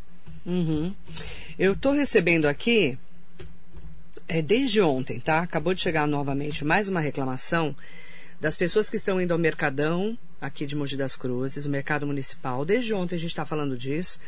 Uhum. 0.45 0.93
Eu 1.59 1.73
estou 1.73 1.91
recebendo 1.91 2.45
aqui, 2.45 2.97
é, 4.27 4.41
desde 4.41 4.81
ontem, 4.81 5.19
tá? 5.19 5.39
Acabou 5.39 5.73
de 5.73 5.81
chegar 5.81 6.07
novamente 6.07 6.63
mais 6.63 6.87
uma 6.87 7.01
reclamação 7.01 7.75
das 8.39 8.55
pessoas 8.55 8.89
que 8.89 8.95
estão 8.95 9.19
indo 9.19 9.31
ao 9.31 9.37
Mercadão, 9.37 10.17
aqui 10.39 10.65
de 10.65 10.75
Mogi 10.75 10.95
das 10.95 11.15
Cruzes, 11.15 11.65
o 11.65 11.69
mercado 11.69 12.07
municipal. 12.07 12.63
Desde 12.63 12.93
ontem 12.93 13.15
a 13.15 13.19
gente 13.19 13.31
está 13.31 13.45
falando 13.45 13.77
disso 13.77 14.19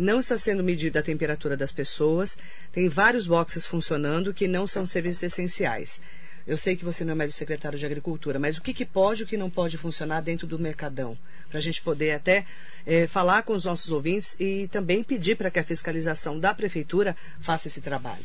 não 0.00 0.18
está 0.18 0.36
sendo 0.38 0.64
medida 0.64 1.00
a 1.00 1.02
temperatura 1.02 1.56
das 1.56 1.72
pessoas, 1.72 2.38
tem 2.72 2.88
vários 2.88 3.26
boxes 3.26 3.66
funcionando 3.66 4.32
que 4.32 4.48
não 4.48 4.66
são 4.66 4.86
serviços 4.86 5.24
essenciais. 5.24 6.00
Eu 6.46 6.56
sei 6.56 6.74
que 6.74 6.84
você 6.84 7.04
não 7.04 7.12
é 7.12 7.14
mais 7.14 7.34
o 7.34 7.36
secretário 7.36 7.78
de 7.78 7.84
Agricultura, 7.84 8.38
mas 8.38 8.56
o 8.56 8.62
que, 8.62 8.72
que 8.72 8.86
pode 8.86 9.20
e 9.20 9.24
o 9.24 9.26
que 9.26 9.36
não 9.36 9.50
pode 9.50 9.76
funcionar 9.76 10.22
dentro 10.22 10.46
do 10.46 10.58
Mercadão? 10.58 11.18
Para 11.50 11.58
a 11.58 11.62
gente 11.62 11.82
poder 11.82 12.12
até 12.12 12.46
é, 12.86 13.06
falar 13.06 13.42
com 13.42 13.52
os 13.52 13.66
nossos 13.66 13.90
ouvintes 13.92 14.36
e 14.40 14.68
também 14.68 15.04
pedir 15.04 15.36
para 15.36 15.50
que 15.50 15.58
a 15.58 15.64
fiscalização 15.64 16.40
da 16.40 16.54
Prefeitura 16.54 17.14
faça 17.38 17.68
esse 17.68 17.82
trabalho. 17.82 18.24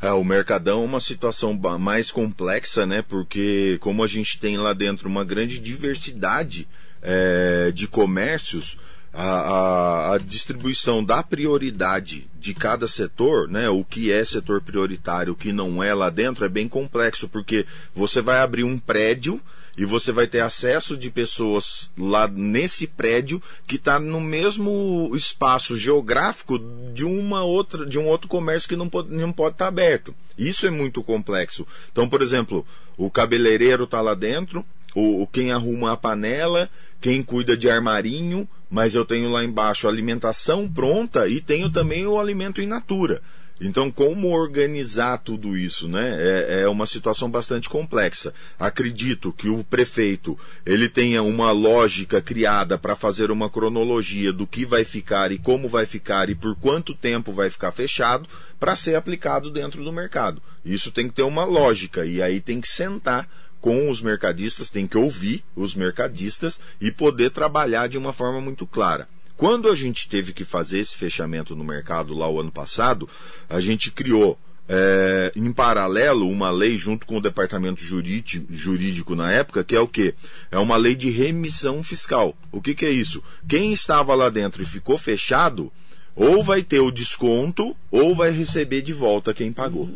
É, 0.00 0.10
o 0.10 0.24
Mercadão 0.24 0.82
é 0.82 0.84
uma 0.86 1.00
situação 1.00 1.52
mais 1.78 2.10
complexa, 2.10 2.86
né? 2.86 3.02
Porque 3.02 3.76
como 3.80 4.02
a 4.02 4.06
gente 4.06 4.40
tem 4.40 4.56
lá 4.56 4.72
dentro 4.72 5.06
uma 5.06 5.22
grande 5.22 5.60
diversidade 5.60 6.66
é, 7.02 7.70
de 7.72 7.86
comércios, 7.86 8.78
a, 9.12 9.22
a, 9.22 10.14
a, 10.14 10.18
distribuição 10.18 11.04
da 11.04 11.22
prioridade 11.22 12.30
de 12.38 12.54
cada 12.54 12.88
setor, 12.88 13.48
né, 13.48 13.68
o 13.68 13.84
que 13.84 14.10
é 14.10 14.24
setor 14.24 14.62
prioritário, 14.62 15.34
o 15.34 15.36
que 15.36 15.52
não 15.52 15.82
é 15.82 15.92
lá 15.92 16.08
dentro, 16.08 16.44
é 16.44 16.48
bem 16.48 16.66
complexo, 16.66 17.28
porque 17.28 17.66
você 17.94 18.22
vai 18.22 18.38
abrir 18.38 18.64
um 18.64 18.78
prédio 18.78 19.40
e 19.76 19.84
você 19.84 20.12
vai 20.12 20.26
ter 20.26 20.40
acesso 20.40 20.96
de 20.96 21.10
pessoas 21.10 21.90
lá 21.96 22.28
nesse 22.28 22.86
prédio 22.86 23.42
que 23.66 23.76
está 23.76 23.98
no 23.98 24.20
mesmo 24.20 25.10
espaço 25.14 25.76
geográfico 25.76 26.58
de 26.92 27.04
uma 27.04 27.42
outra 27.42 27.86
de 27.86 27.98
um 27.98 28.06
outro 28.06 28.28
comércio 28.28 28.68
que 28.68 28.76
não 28.76 28.88
pode 28.88 29.10
não 29.12 29.32
pode 29.32 29.54
estar 29.54 29.64
tá 29.64 29.68
aberto. 29.68 30.14
Isso 30.36 30.66
é 30.66 30.70
muito 30.70 31.02
complexo. 31.02 31.66
Então, 31.90 32.08
por 32.08 32.22
exemplo, 32.22 32.66
o 32.96 33.10
cabeleireiro 33.10 33.84
está 33.84 34.00
lá 34.00 34.14
dentro, 34.14 34.64
o, 34.94 35.26
quem 35.26 35.52
arruma 35.52 35.92
a 35.92 35.96
panela, 35.96 36.68
quem 37.00 37.22
cuida 37.22 37.56
de 37.56 37.70
armarinho, 37.70 38.48
mas 38.72 38.94
eu 38.94 39.04
tenho 39.04 39.30
lá 39.30 39.44
embaixo 39.44 39.86
alimentação 39.86 40.66
pronta 40.66 41.28
e 41.28 41.42
tenho 41.42 41.68
também 41.68 42.06
o 42.06 42.18
alimento 42.18 42.62
in 42.62 42.66
natura. 42.66 43.20
Então, 43.60 43.92
como 43.92 44.30
organizar 44.30 45.18
tudo 45.18 45.56
isso, 45.56 45.86
né? 45.86 46.16
É, 46.18 46.62
é, 46.62 46.68
uma 46.68 46.86
situação 46.86 47.30
bastante 47.30 47.68
complexa. 47.68 48.32
Acredito 48.58 49.30
que 49.30 49.48
o 49.50 49.62
prefeito 49.62 50.36
ele 50.64 50.88
tenha 50.88 51.22
uma 51.22 51.52
lógica 51.52 52.20
criada 52.20 52.78
para 52.78 52.96
fazer 52.96 53.30
uma 53.30 53.50
cronologia 53.50 54.32
do 54.32 54.46
que 54.46 54.64
vai 54.64 54.84
ficar 54.84 55.30
e 55.30 55.38
como 55.38 55.68
vai 55.68 55.84
ficar 55.84 56.30
e 56.30 56.34
por 56.34 56.56
quanto 56.56 56.94
tempo 56.94 57.30
vai 57.30 57.50
ficar 57.50 57.72
fechado 57.72 58.26
para 58.58 58.74
ser 58.74 58.96
aplicado 58.96 59.50
dentro 59.50 59.84
do 59.84 59.92
mercado. 59.92 60.42
Isso 60.64 60.90
tem 60.90 61.08
que 61.08 61.14
ter 61.14 61.22
uma 61.22 61.44
lógica 61.44 62.06
e 62.06 62.22
aí 62.22 62.40
tem 62.40 62.58
que 62.60 62.68
sentar 62.68 63.28
com 63.62 63.88
os 63.88 64.02
mercadistas, 64.02 64.68
tem 64.68 64.88
que 64.88 64.98
ouvir 64.98 65.42
os 65.54 65.74
mercadistas 65.76 66.60
e 66.80 66.90
poder 66.90 67.30
trabalhar 67.30 67.86
de 67.86 67.96
uma 67.96 68.12
forma 68.12 68.40
muito 68.40 68.66
clara. 68.66 69.08
Quando 69.36 69.70
a 69.70 69.76
gente 69.76 70.08
teve 70.08 70.32
que 70.32 70.44
fazer 70.44 70.80
esse 70.80 70.96
fechamento 70.96 71.54
no 71.54 71.62
mercado 71.62 72.12
lá 72.12 72.28
o 72.28 72.40
ano 72.40 72.50
passado, 72.50 73.08
a 73.48 73.60
gente 73.60 73.92
criou 73.92 74.36
é, 74.68 75.32
em 75.36 75.52
paralelo 75.52 76.28
uma 76.28 76.50
lei 76.50 76.76
junto 76.76 77.06
com 77.06 77.18
o 77.18 77.20
departamento 77.20 77.84
jurídico, 77.84 78.52
jurídico 78.52 79.14
na 79.14 79.30
época, 79.30 79.62
que 79.62 79.76
é 79.76 79.80
o 79.80 79.86
que? 79.86 80.12
É 80.50 80.58
uma 80.58 80.76
lei 80.76 80.96
de 80.96 81.08
remissão 81.08 81.84
fiscal. 81.84 82.36
O 82.50 82.60
que, 82.60 82.74
que 82.74 82.84
é 82.84 82.90
isso? 82.90 83.22
Quem 83.48 83.72
estava 83.72 84.12
lá 84.14 84.28
dentro 84.28 84.60
e 84.60 84.66
ficou 84.66 84.98
fechado, 84.98 85.72
ou 86.16 86.42
vai 86.42 86.64
ter 86.64 86.80
o 86.80 86.90
desconto, 86.90 87.76
ou 87.92 88.12
vai 88.12 88.30
receber 88.30 88.82
de 88.82 88.92
volta 88.92 89.32
quem 89.32 89.52
pagou. 89.52 89.88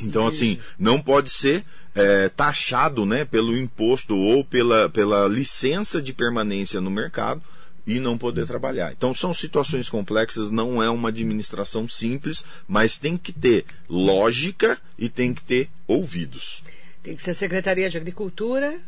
Então, 0.00 0.26
assim, 0.26 0.58
não 0.78 1.00
pode 1.00 1.30
ser 1.30 1.64
é, 1.94 2.28
taxado 2.28 3.06
né, 3.06 3.24
pelo 3.24 3.56
imposto 3.56 4.16
ou 4.16 4.44
pela, 4.44 4.88
pela 4.88 5.28
licença 5.28 6.02
de 6.02 6.12
permanência 6.12 6.80
no 6.80 6.90
mercado 6.90 7.42
e 7.86 8.00
não 8.00 8.16
poder 8.16 8.46
trabalhar. 8.46 8.92
Então 8.92 9.14
são 9.14 9.32
situações 9.34 9.88
complexas, 9.88 10.50
não 10.50 10.82
é 10.82 10.88
uma 10.88 11.10
administração 11.10 11.88
simples, 11.88 12.44
mas 12.66 12.98
tem 12.98 13.16
que 13.16 13.32
ter 13.32 13.64
lógica 13.88 14.78
e 14.98 15.08
tem 15.08 15.34
que 15.34 15.42
ter 15.42 15.68
ouvidos. 15.86 16.62
Tem 17.02 17.14
que 17.14 17.22
ser 17.22 17.34
Secretaria 17.34 17.88
de 17.88 17.98
Agricultura 17.98 18.80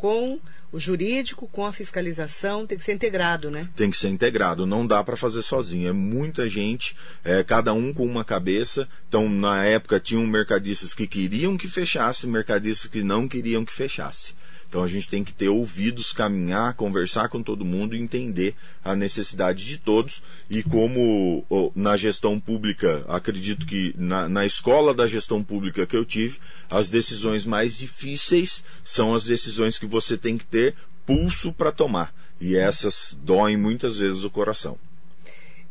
com 0.00 0.40
o 0.72 0.80
jurídico, 0.80 1.46
com 1.46 1.66
a 1.66 1.74
fiscalização, 1.74 2.66
tem 2.66 2.78
que 2.78 2.84
ser 2.84 2.94
integrado, 2.94 3.50
né? 3.50 3.68
Tem 3.76 3.90
que 3.90 3.98
ser 3.98 4.08
integrado, 4.08 4.66
não 4.66 4.86
dá 4.86 5.04
para 5.04 5.14
fazer 5.14 5.42
sozinho. 5.42 5.90
É 5.90 5.92
muita 5.92 6.48
gente, 6.48 6.96
é, 7.22 7.44
cada 7.44 7.74
um 7.74 7.92
com 7.92 8.06
uma 8.06 8.24
cabeça. 8.24 8.88
Então, 9.06 9.28
na 9.28 9.62
época, 9.62 10.00
tinham 10.00 10.26
mercadistas 10.26 10.94
que 10.94 11.06
queriam 11.06 11.54
que 11.54 11.68
fechasse, 11.68 12.26
mercadistas 12.26 12.90
que 12.90 13.02
não 13.02 13.28
queriam 13.28 13.62
que 13.62 13.74
fechasse. 13.74 14.32
Então 14.70 14.84
a 14.84 14.88
gente 14.88 15.08
tem 15.08 15.24
que 15.24 15.32
ter 15.32 15.48
ouvidos, 15.48 16.12
caminhar, 16.12 16.74
conversar 16.74 17.28
com 17.28 17.42
todo 17.42 17.64
mundo 17.64 17.96
e 17.96 18.00
entender 18.00 18.54
a 18.84 18.94
necessidade 18.94 19.64
de 19.64 19.76
todos. 19.76 20.22
E 20.48 20.62
como 20.62 21.44
na 21.74 21.96
gestão 21.96 22.38
pública, 22.38 23.04
acredito 23.08 23.66
que 23.66 23.92
na, 23.98 24.28
na 24.28 24.46
escola 24.46 24.94
da 24.94 25.08
gestão 25.08 25.42
pública 25.42 25.88
que 25.88 25.96
eu 25.96 26.04
tive, 26.04 26.38
as 26.70 26.88
decisões 26.88 27.44
mais 27.44 27.76
difíceis 27.76 28.62
são 28.84 29.12
as 29.12 29.24
decisões 29.24 29.76
que 29.76 29.86
você 29.86 30.16
tem 30.16 30.38
que 30.38 30.46
ter 30.46 30.76
pulso 31.04 31.52
para 31.52 31.72
tomar. 31.72 32.14
E 32.40 32.56
essas 32.56 33.18
doem 33.20 33.56
muitas 33.56 33.96
vezes 33.96 34.22
o 34.22 34.30
coração. 34.30 34.78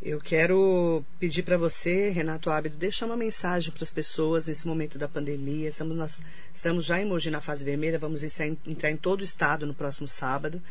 Eu 0.01 0.17
quero 0.21 1.03
pedir 1.19 1.43
para 1.43 1.57
você, 1.57 2.07
Renato 2.09 2.49
Ábido, 2.49 2.77
deixar 2.77 3.05
uma 3.05 3.17
mensagem 3.17 3.69
para 3.69 3.83
as 3.83 3.91
pessoas 3.91 4.47
nesse 4.47 4.65
momento 4.65 4.97
da 4.97 5.09
pandemia. 5.09 5.67
Estamos, 5.67 5.97
nós, 5.97 6.21
estamos 6.53 6.85
já 6.85 7.01
em 7.01 7.05
Mogi 7.05 7.29
na 7.29 7.41
fase 7.41 7.65
vermelha, 7.65 7.99
vamos 7.99 8.23
entrar 8.23 8.89
em 8.89 8.95
todo 8.95 9.19
o 9.19 9.25
estado 9.25 9.67
no 9.67 9.73
próximo 9.73 10.07
sábado. 10.07 10.61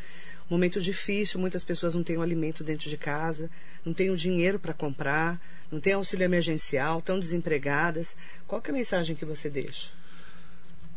Momento 0.49 0.81
difícil, 0.81 1.39
muitas 1.39 1.63
pessoas 1.63 1.93
não 1.93 2.01
têm 2.01 2.17
o 2.17 2.23
alimento 2.23 2.63
dentro 2.63 2.89
de 2.89 2.97
casa, 2.97 3.51
não 3.85 3.93
têm 3.93 4.09
o 4.09 4.17
dinheiro 4.17 4.57
para 4.57 4.73
comprar, 4.73 5.39
não 5.71 5.79
têm 5.79 5.93
auxílio 5.93 6.25
emergencial, 6.25 6.97
estão 6.97 7.19
desempregadas. 7.19 8.17
Qual 8.47 8.59
é 8.65 8.69
a 8.71 8.73
mensagem 8.73 9.15
que 9.15 9.25
você 9.25 9.47
deixa? 9.47 9.91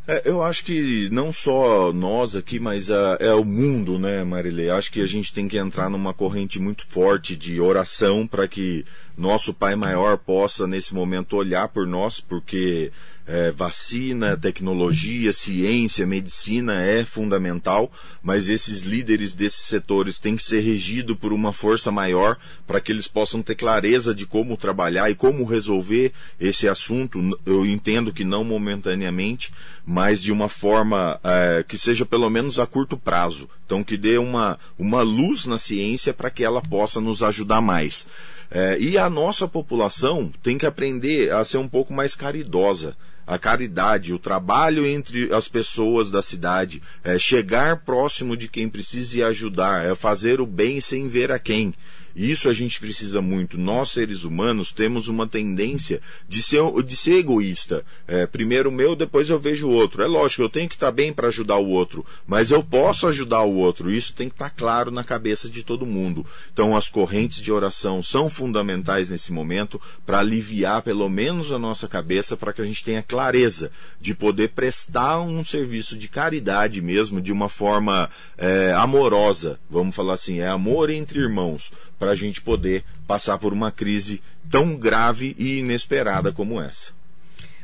É, 0.04 0.22
eu 0.24 0.42
acho 0.42 0.64
que 0.64 1.08
não 1.12 1.32
só 1.32 1.92
nós 1.92 2.34
aqui, 2.34 2.58
mas 2.58 2.90
a, 2.90 3.16
é 3.20 3.32
o 3.32 3.44
mundo, 3.44 4.00
né, 4.00 4.24
Marilê? 4.24 4.68
Acho 4.68 4.90
que 4.90 5.00
a 5.00 5.06
gente 5.06 5.32
tem 5.32 5.46
que 5.46 5.56
entrar 5.56 5.88
numa 5.88 6.12
corrente 6.12 6.58
muito 6.58 6.84
forte 6.86 7.36
de 7.36 7.60
oração 7.60 8.26
para 8.26 8.48
que 8.48 8.84
nosso 9.16 9.54
Pai 9.54 9.76
Maior 9.76 10.18
possa, 10.18 10.66
nesse 10.66 10.92
momento, 10.92 11.36
olhar 11.36 11.68
por 11.68 11.86
nós, 11.86 12.18
porque 12.18 12.90
é, 13.26 13.52
vacina, 13.52 14.36
tecnologia, 14.36 15.32
ciência, 15.32 16.06
medicina 16.06 16.82
é 16.82 17.04
fundamental, 17.04 17.90
mas 18.22 18.48
esses 18.48 18.82
líderes 18.82 19.34
desses 19.34 19.64
setores 19.64 20.18
têm 20.18 20.36
que 20.36 20.42
ser 20.42 20.60
regidos 20.60 21.16
por 21.16 21.32
uma 21.32 21.52
força 21.52 21.90
maior 21.90 22.36
para 22.66 22.80
que 22.80 22.90
eles 22.90 23.06
possam 23.06 23.42
ter 23.42 23.54
clareza 23.54 24.14
de 24.14 24.26
como 24.26 24.56
trabalhar 24.56 25.10
e 25.10 25.14
como 25.14 25.44
resolver 25.44 26.12
esse 26.40 26.68
assunto. 26.68 27.38
Eu 27.46 27.64
entendo 27.64 28.12
que 28.12 28.24
não 28.24 28.42
momentaneamente, 28.42 29.52
mas 29.86 30.22
de 30.22 30.32
uma 30.32 30.48
forma 30.48 31.20
é, 31.22 31.64
que 31.66 31.78
seja 31.78 32.04
pelo 32.04 32.28
menos 32.28 32.58
a 32.58 32.66
curto 32.66 32.96
prazo. 32.96 33.48
Então, 33.64 33.84
que 33.84 33.96
dê 33.96 34.18
uma, 34.18 34.58
uma 34.78 35.02
luz 35.02 35.46
na 35.46 35.58
ciência 35.58 36.12
para 36.12 36.30
que 36.30 36.44
ela 36.44 36.60
possa 36.60 37.00
nos 37.00 37.22
ajudar 37.22 37.60
mais. 37.60 38.06
É, 38.50 38.78
e 38.78 38.98
a 38.98 39.08
nossa 39.08 39.48
população 39.48 40.30
tem 40.42 40.58
que 40.58 40.66
aprender 40.66 41.32
a 41.32 41.42
ser 41.42 41.56
um 41.56 41.68
pouco 41.68 41.92
mais 41.92 42.14
caridosa 42.14 42.94
a 43.26 43.38
caridade, 43.38 44.12
o 44.12 44.18
trabalho 44.18 44.86
entre 44.86 45.32
as 45.32 45.48
pessoas 45.48 46.10
da 46.10 46.22
cidade, 46.22 46.82
é 47.04 47.18
chegar 47.18 47.78
próximo 47.78 48.36
de 48.36 48.48
quem 48.48 48.68
precisa 48.68 49.18
e 49.18 49.22
ajudar, 49.22 49.84
é 49.84 49.94
fazer 49.94 50.40
o 50.40 50.46
bem 50.46 50.80
sem 50.80 51.08
ver 51.08 51.30
a 51.30 51.38
quem. 51.38 51.74
Isso 52.14 52.48
a 52.48 52.54
gente 52.54 52.78
precisa 52.78 53.20
muito. 53.22 53.58
Nós, 53.58 53.90
seres 53.90 54.24
humanos, 54.24 54.72
temos 54.72 55.08
uma 55.08 55.26
tendência 55.26 56.00
de 56.28 56.42
ser, 56.42 56.62
de 56.84 56.96
ser 56.96 57.14
egoísta. 57.14 57.84
É, 58.06 58.26
primeiro 58.26 58.68
o 58.68 58.72
meu, 58.72 58.94
depois 58.94 59.30
eu 59.30 59.38
vejo 59.38 59.66
o 59.66 59.72
outro. 59.72 60.02
É 60.02 60.06
lógico, 60.06 60.42
eu 60.42 60.48
tenho 60.48 60.68
que 60.68 60.74
estar 60.74 60.90
bem 60.90 61.12
para 61.12 61.28
ajudar 61.28 61.56
o 61.56 61.68
outro, 61.68 62.04
mas 62.26 62.50
eu 62.50 62.62
posso 62.62 63.06
ajudar 63.06 63.42
o 63.42 63.54
outro. 63.54 63.90
Isso 63.90 64.12
tem 64.14 64.28
que 64.28 64.34
estar 64.34 64.50
claro 64.50 64.90
na 64.90 65.04
cabeça 65.04 65.48
de 65.48 65.62
todo 65.62 65.86
mundo. 65.86 66.26
Então, 66.52 66.76
as 66.76 66.88
correntes 66.88 67.38
de 67.38 67.50
oração 67.50 68.02
são 68.02 68.28
fundamentais 68.28 69.10
nesse 69.10 69.32
momento 69.32 69.80
para 70.04 70.18
aliviar 70.18 70.82
pelo 70.82 71.08
menos 71.08 71.50
a 71.50 71.58
nossa 71.58 71.88
cabeça, 71.88 72.36
para 72.36 72.52
que 72.52 72.60
a 72.60 72.64
gente 72.64 72.84
tenha 72.84 73.02
clareza 73.02 73.70
de 74.00 74.14
poder 74.14 74.50
prestar 74.50 75.20
um 75.20 75.44
serviço 75.44 75.96
de 75.96 76.08
caridade 76.08 76.80
mesmo, 76.80 77.20
de 77.20 77.32
uma 77.32 77.48
forma 77.48 78.10
é, 78.36 78.72
amorosa. 78.76 79.58
Vamos 79.70 79.94
falar 79.94 80.14
assim, 80.14 80.40
é 80.40 80.48
amor 80.48 80.90
entre 80.90 81.18
irmãos 81.18 81.70
para 82.02 82.10
a 82.10 82.16
gente 82.16 82.42
poder 82.42 82.82
passar 83.06 83.38
por 83.38 83.52
uma 83.52 83.70
crise 83.70 84.20
tão 84.50 84.74
grave 84.74 85.36
e 85.38 85.60
inesperada 85.60 86.32
como 86.32 86.60
essa. 86.60 86.90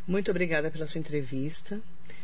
Muito 0.07 0.31
obrigada 0.31 0.71
pela 0.71 0.87
sua 0.87 1.01
entrevista. 1.01 1.81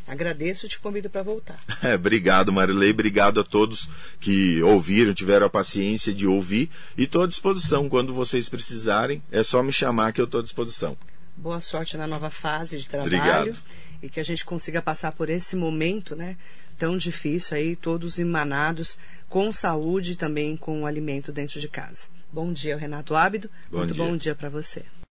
Agradeço 0.06 0.64
e 0.64 0.68
te 0.68 0.78
convido 0.78 1.10
para 1.10 1.24
voltar. 1.24 1.58
É, 1.82 1.96
obrigado, 1.96 2.52
Marilei. 2.52 2.92
Obrigado 2.92 3.40
a 3.40 3.44
todos 3.44 3.90
que 4.20 4.62
ouviram, 4.62 5.12
tiveram 5.12 5.46
a 5.46 5.50
paciência 5.50 6.14
de 6.14 6.24
ouvir. 6.24 6.70
E 6.96 7.02
estou 7.02 7.24
à 7.24 7.26
disposição. 7.26 7.88
Quando 7.88 8.14
vocês 8.14 8.48
precisarem, 8.48 9.20
é 9.32 9.42
só 9.42 9.60
me 9.60 9.72
chamar 9.72 10.12
que 10.12 10.20
eu 10.20 10.26
estou 10.26 10.38
à 10.38 10.44
disposição. 10.44 10.96
Boa 11.36 11.60
sorte 11.60 11.96
na 11.96 12.06
nova 12.06 12.30
fase 12.30 12.78
de 12.78 12.86
trabalho. 12.86 13.08
Obrigado. 13.08 13.56
E 14.00 14.08
que 14.08 14.20
a 14.20 14.24
gente 14.24 14.44
consiga 14.44 14.80
passar 14.80 15.10
por 15.10 15.28
esse 15.28 15.56
momento, 15.56 16.14
né? 16.14 16.36
Tão 16.78 16.96
difícil 16.96 17.56
aí, 17.56 17.76
todos 17.76 18.18
emanados 18.18 18.98
com 19.28 19.52
saúde 19.52 20.12
e 20.12 20.16
também 20.16 20.56
com 20.56 20.82
o 20.82 20.86
alimento 20.86 21.32
dentro 21.32 21.60
de 21.60 21.68
casa. 21.68 22.08
Bom 22.32 22.52
dia, 22.52 22.76
Renato 22.76 23.14
Ábido. 23.14 23.48
Bom 23.70 23.78
Muito 23.78 23.94
dia. 23.94 24.04
bom 24.04 24.16
dia 24.16 24.34
para 24.34 24.48
você. 24.48 24.82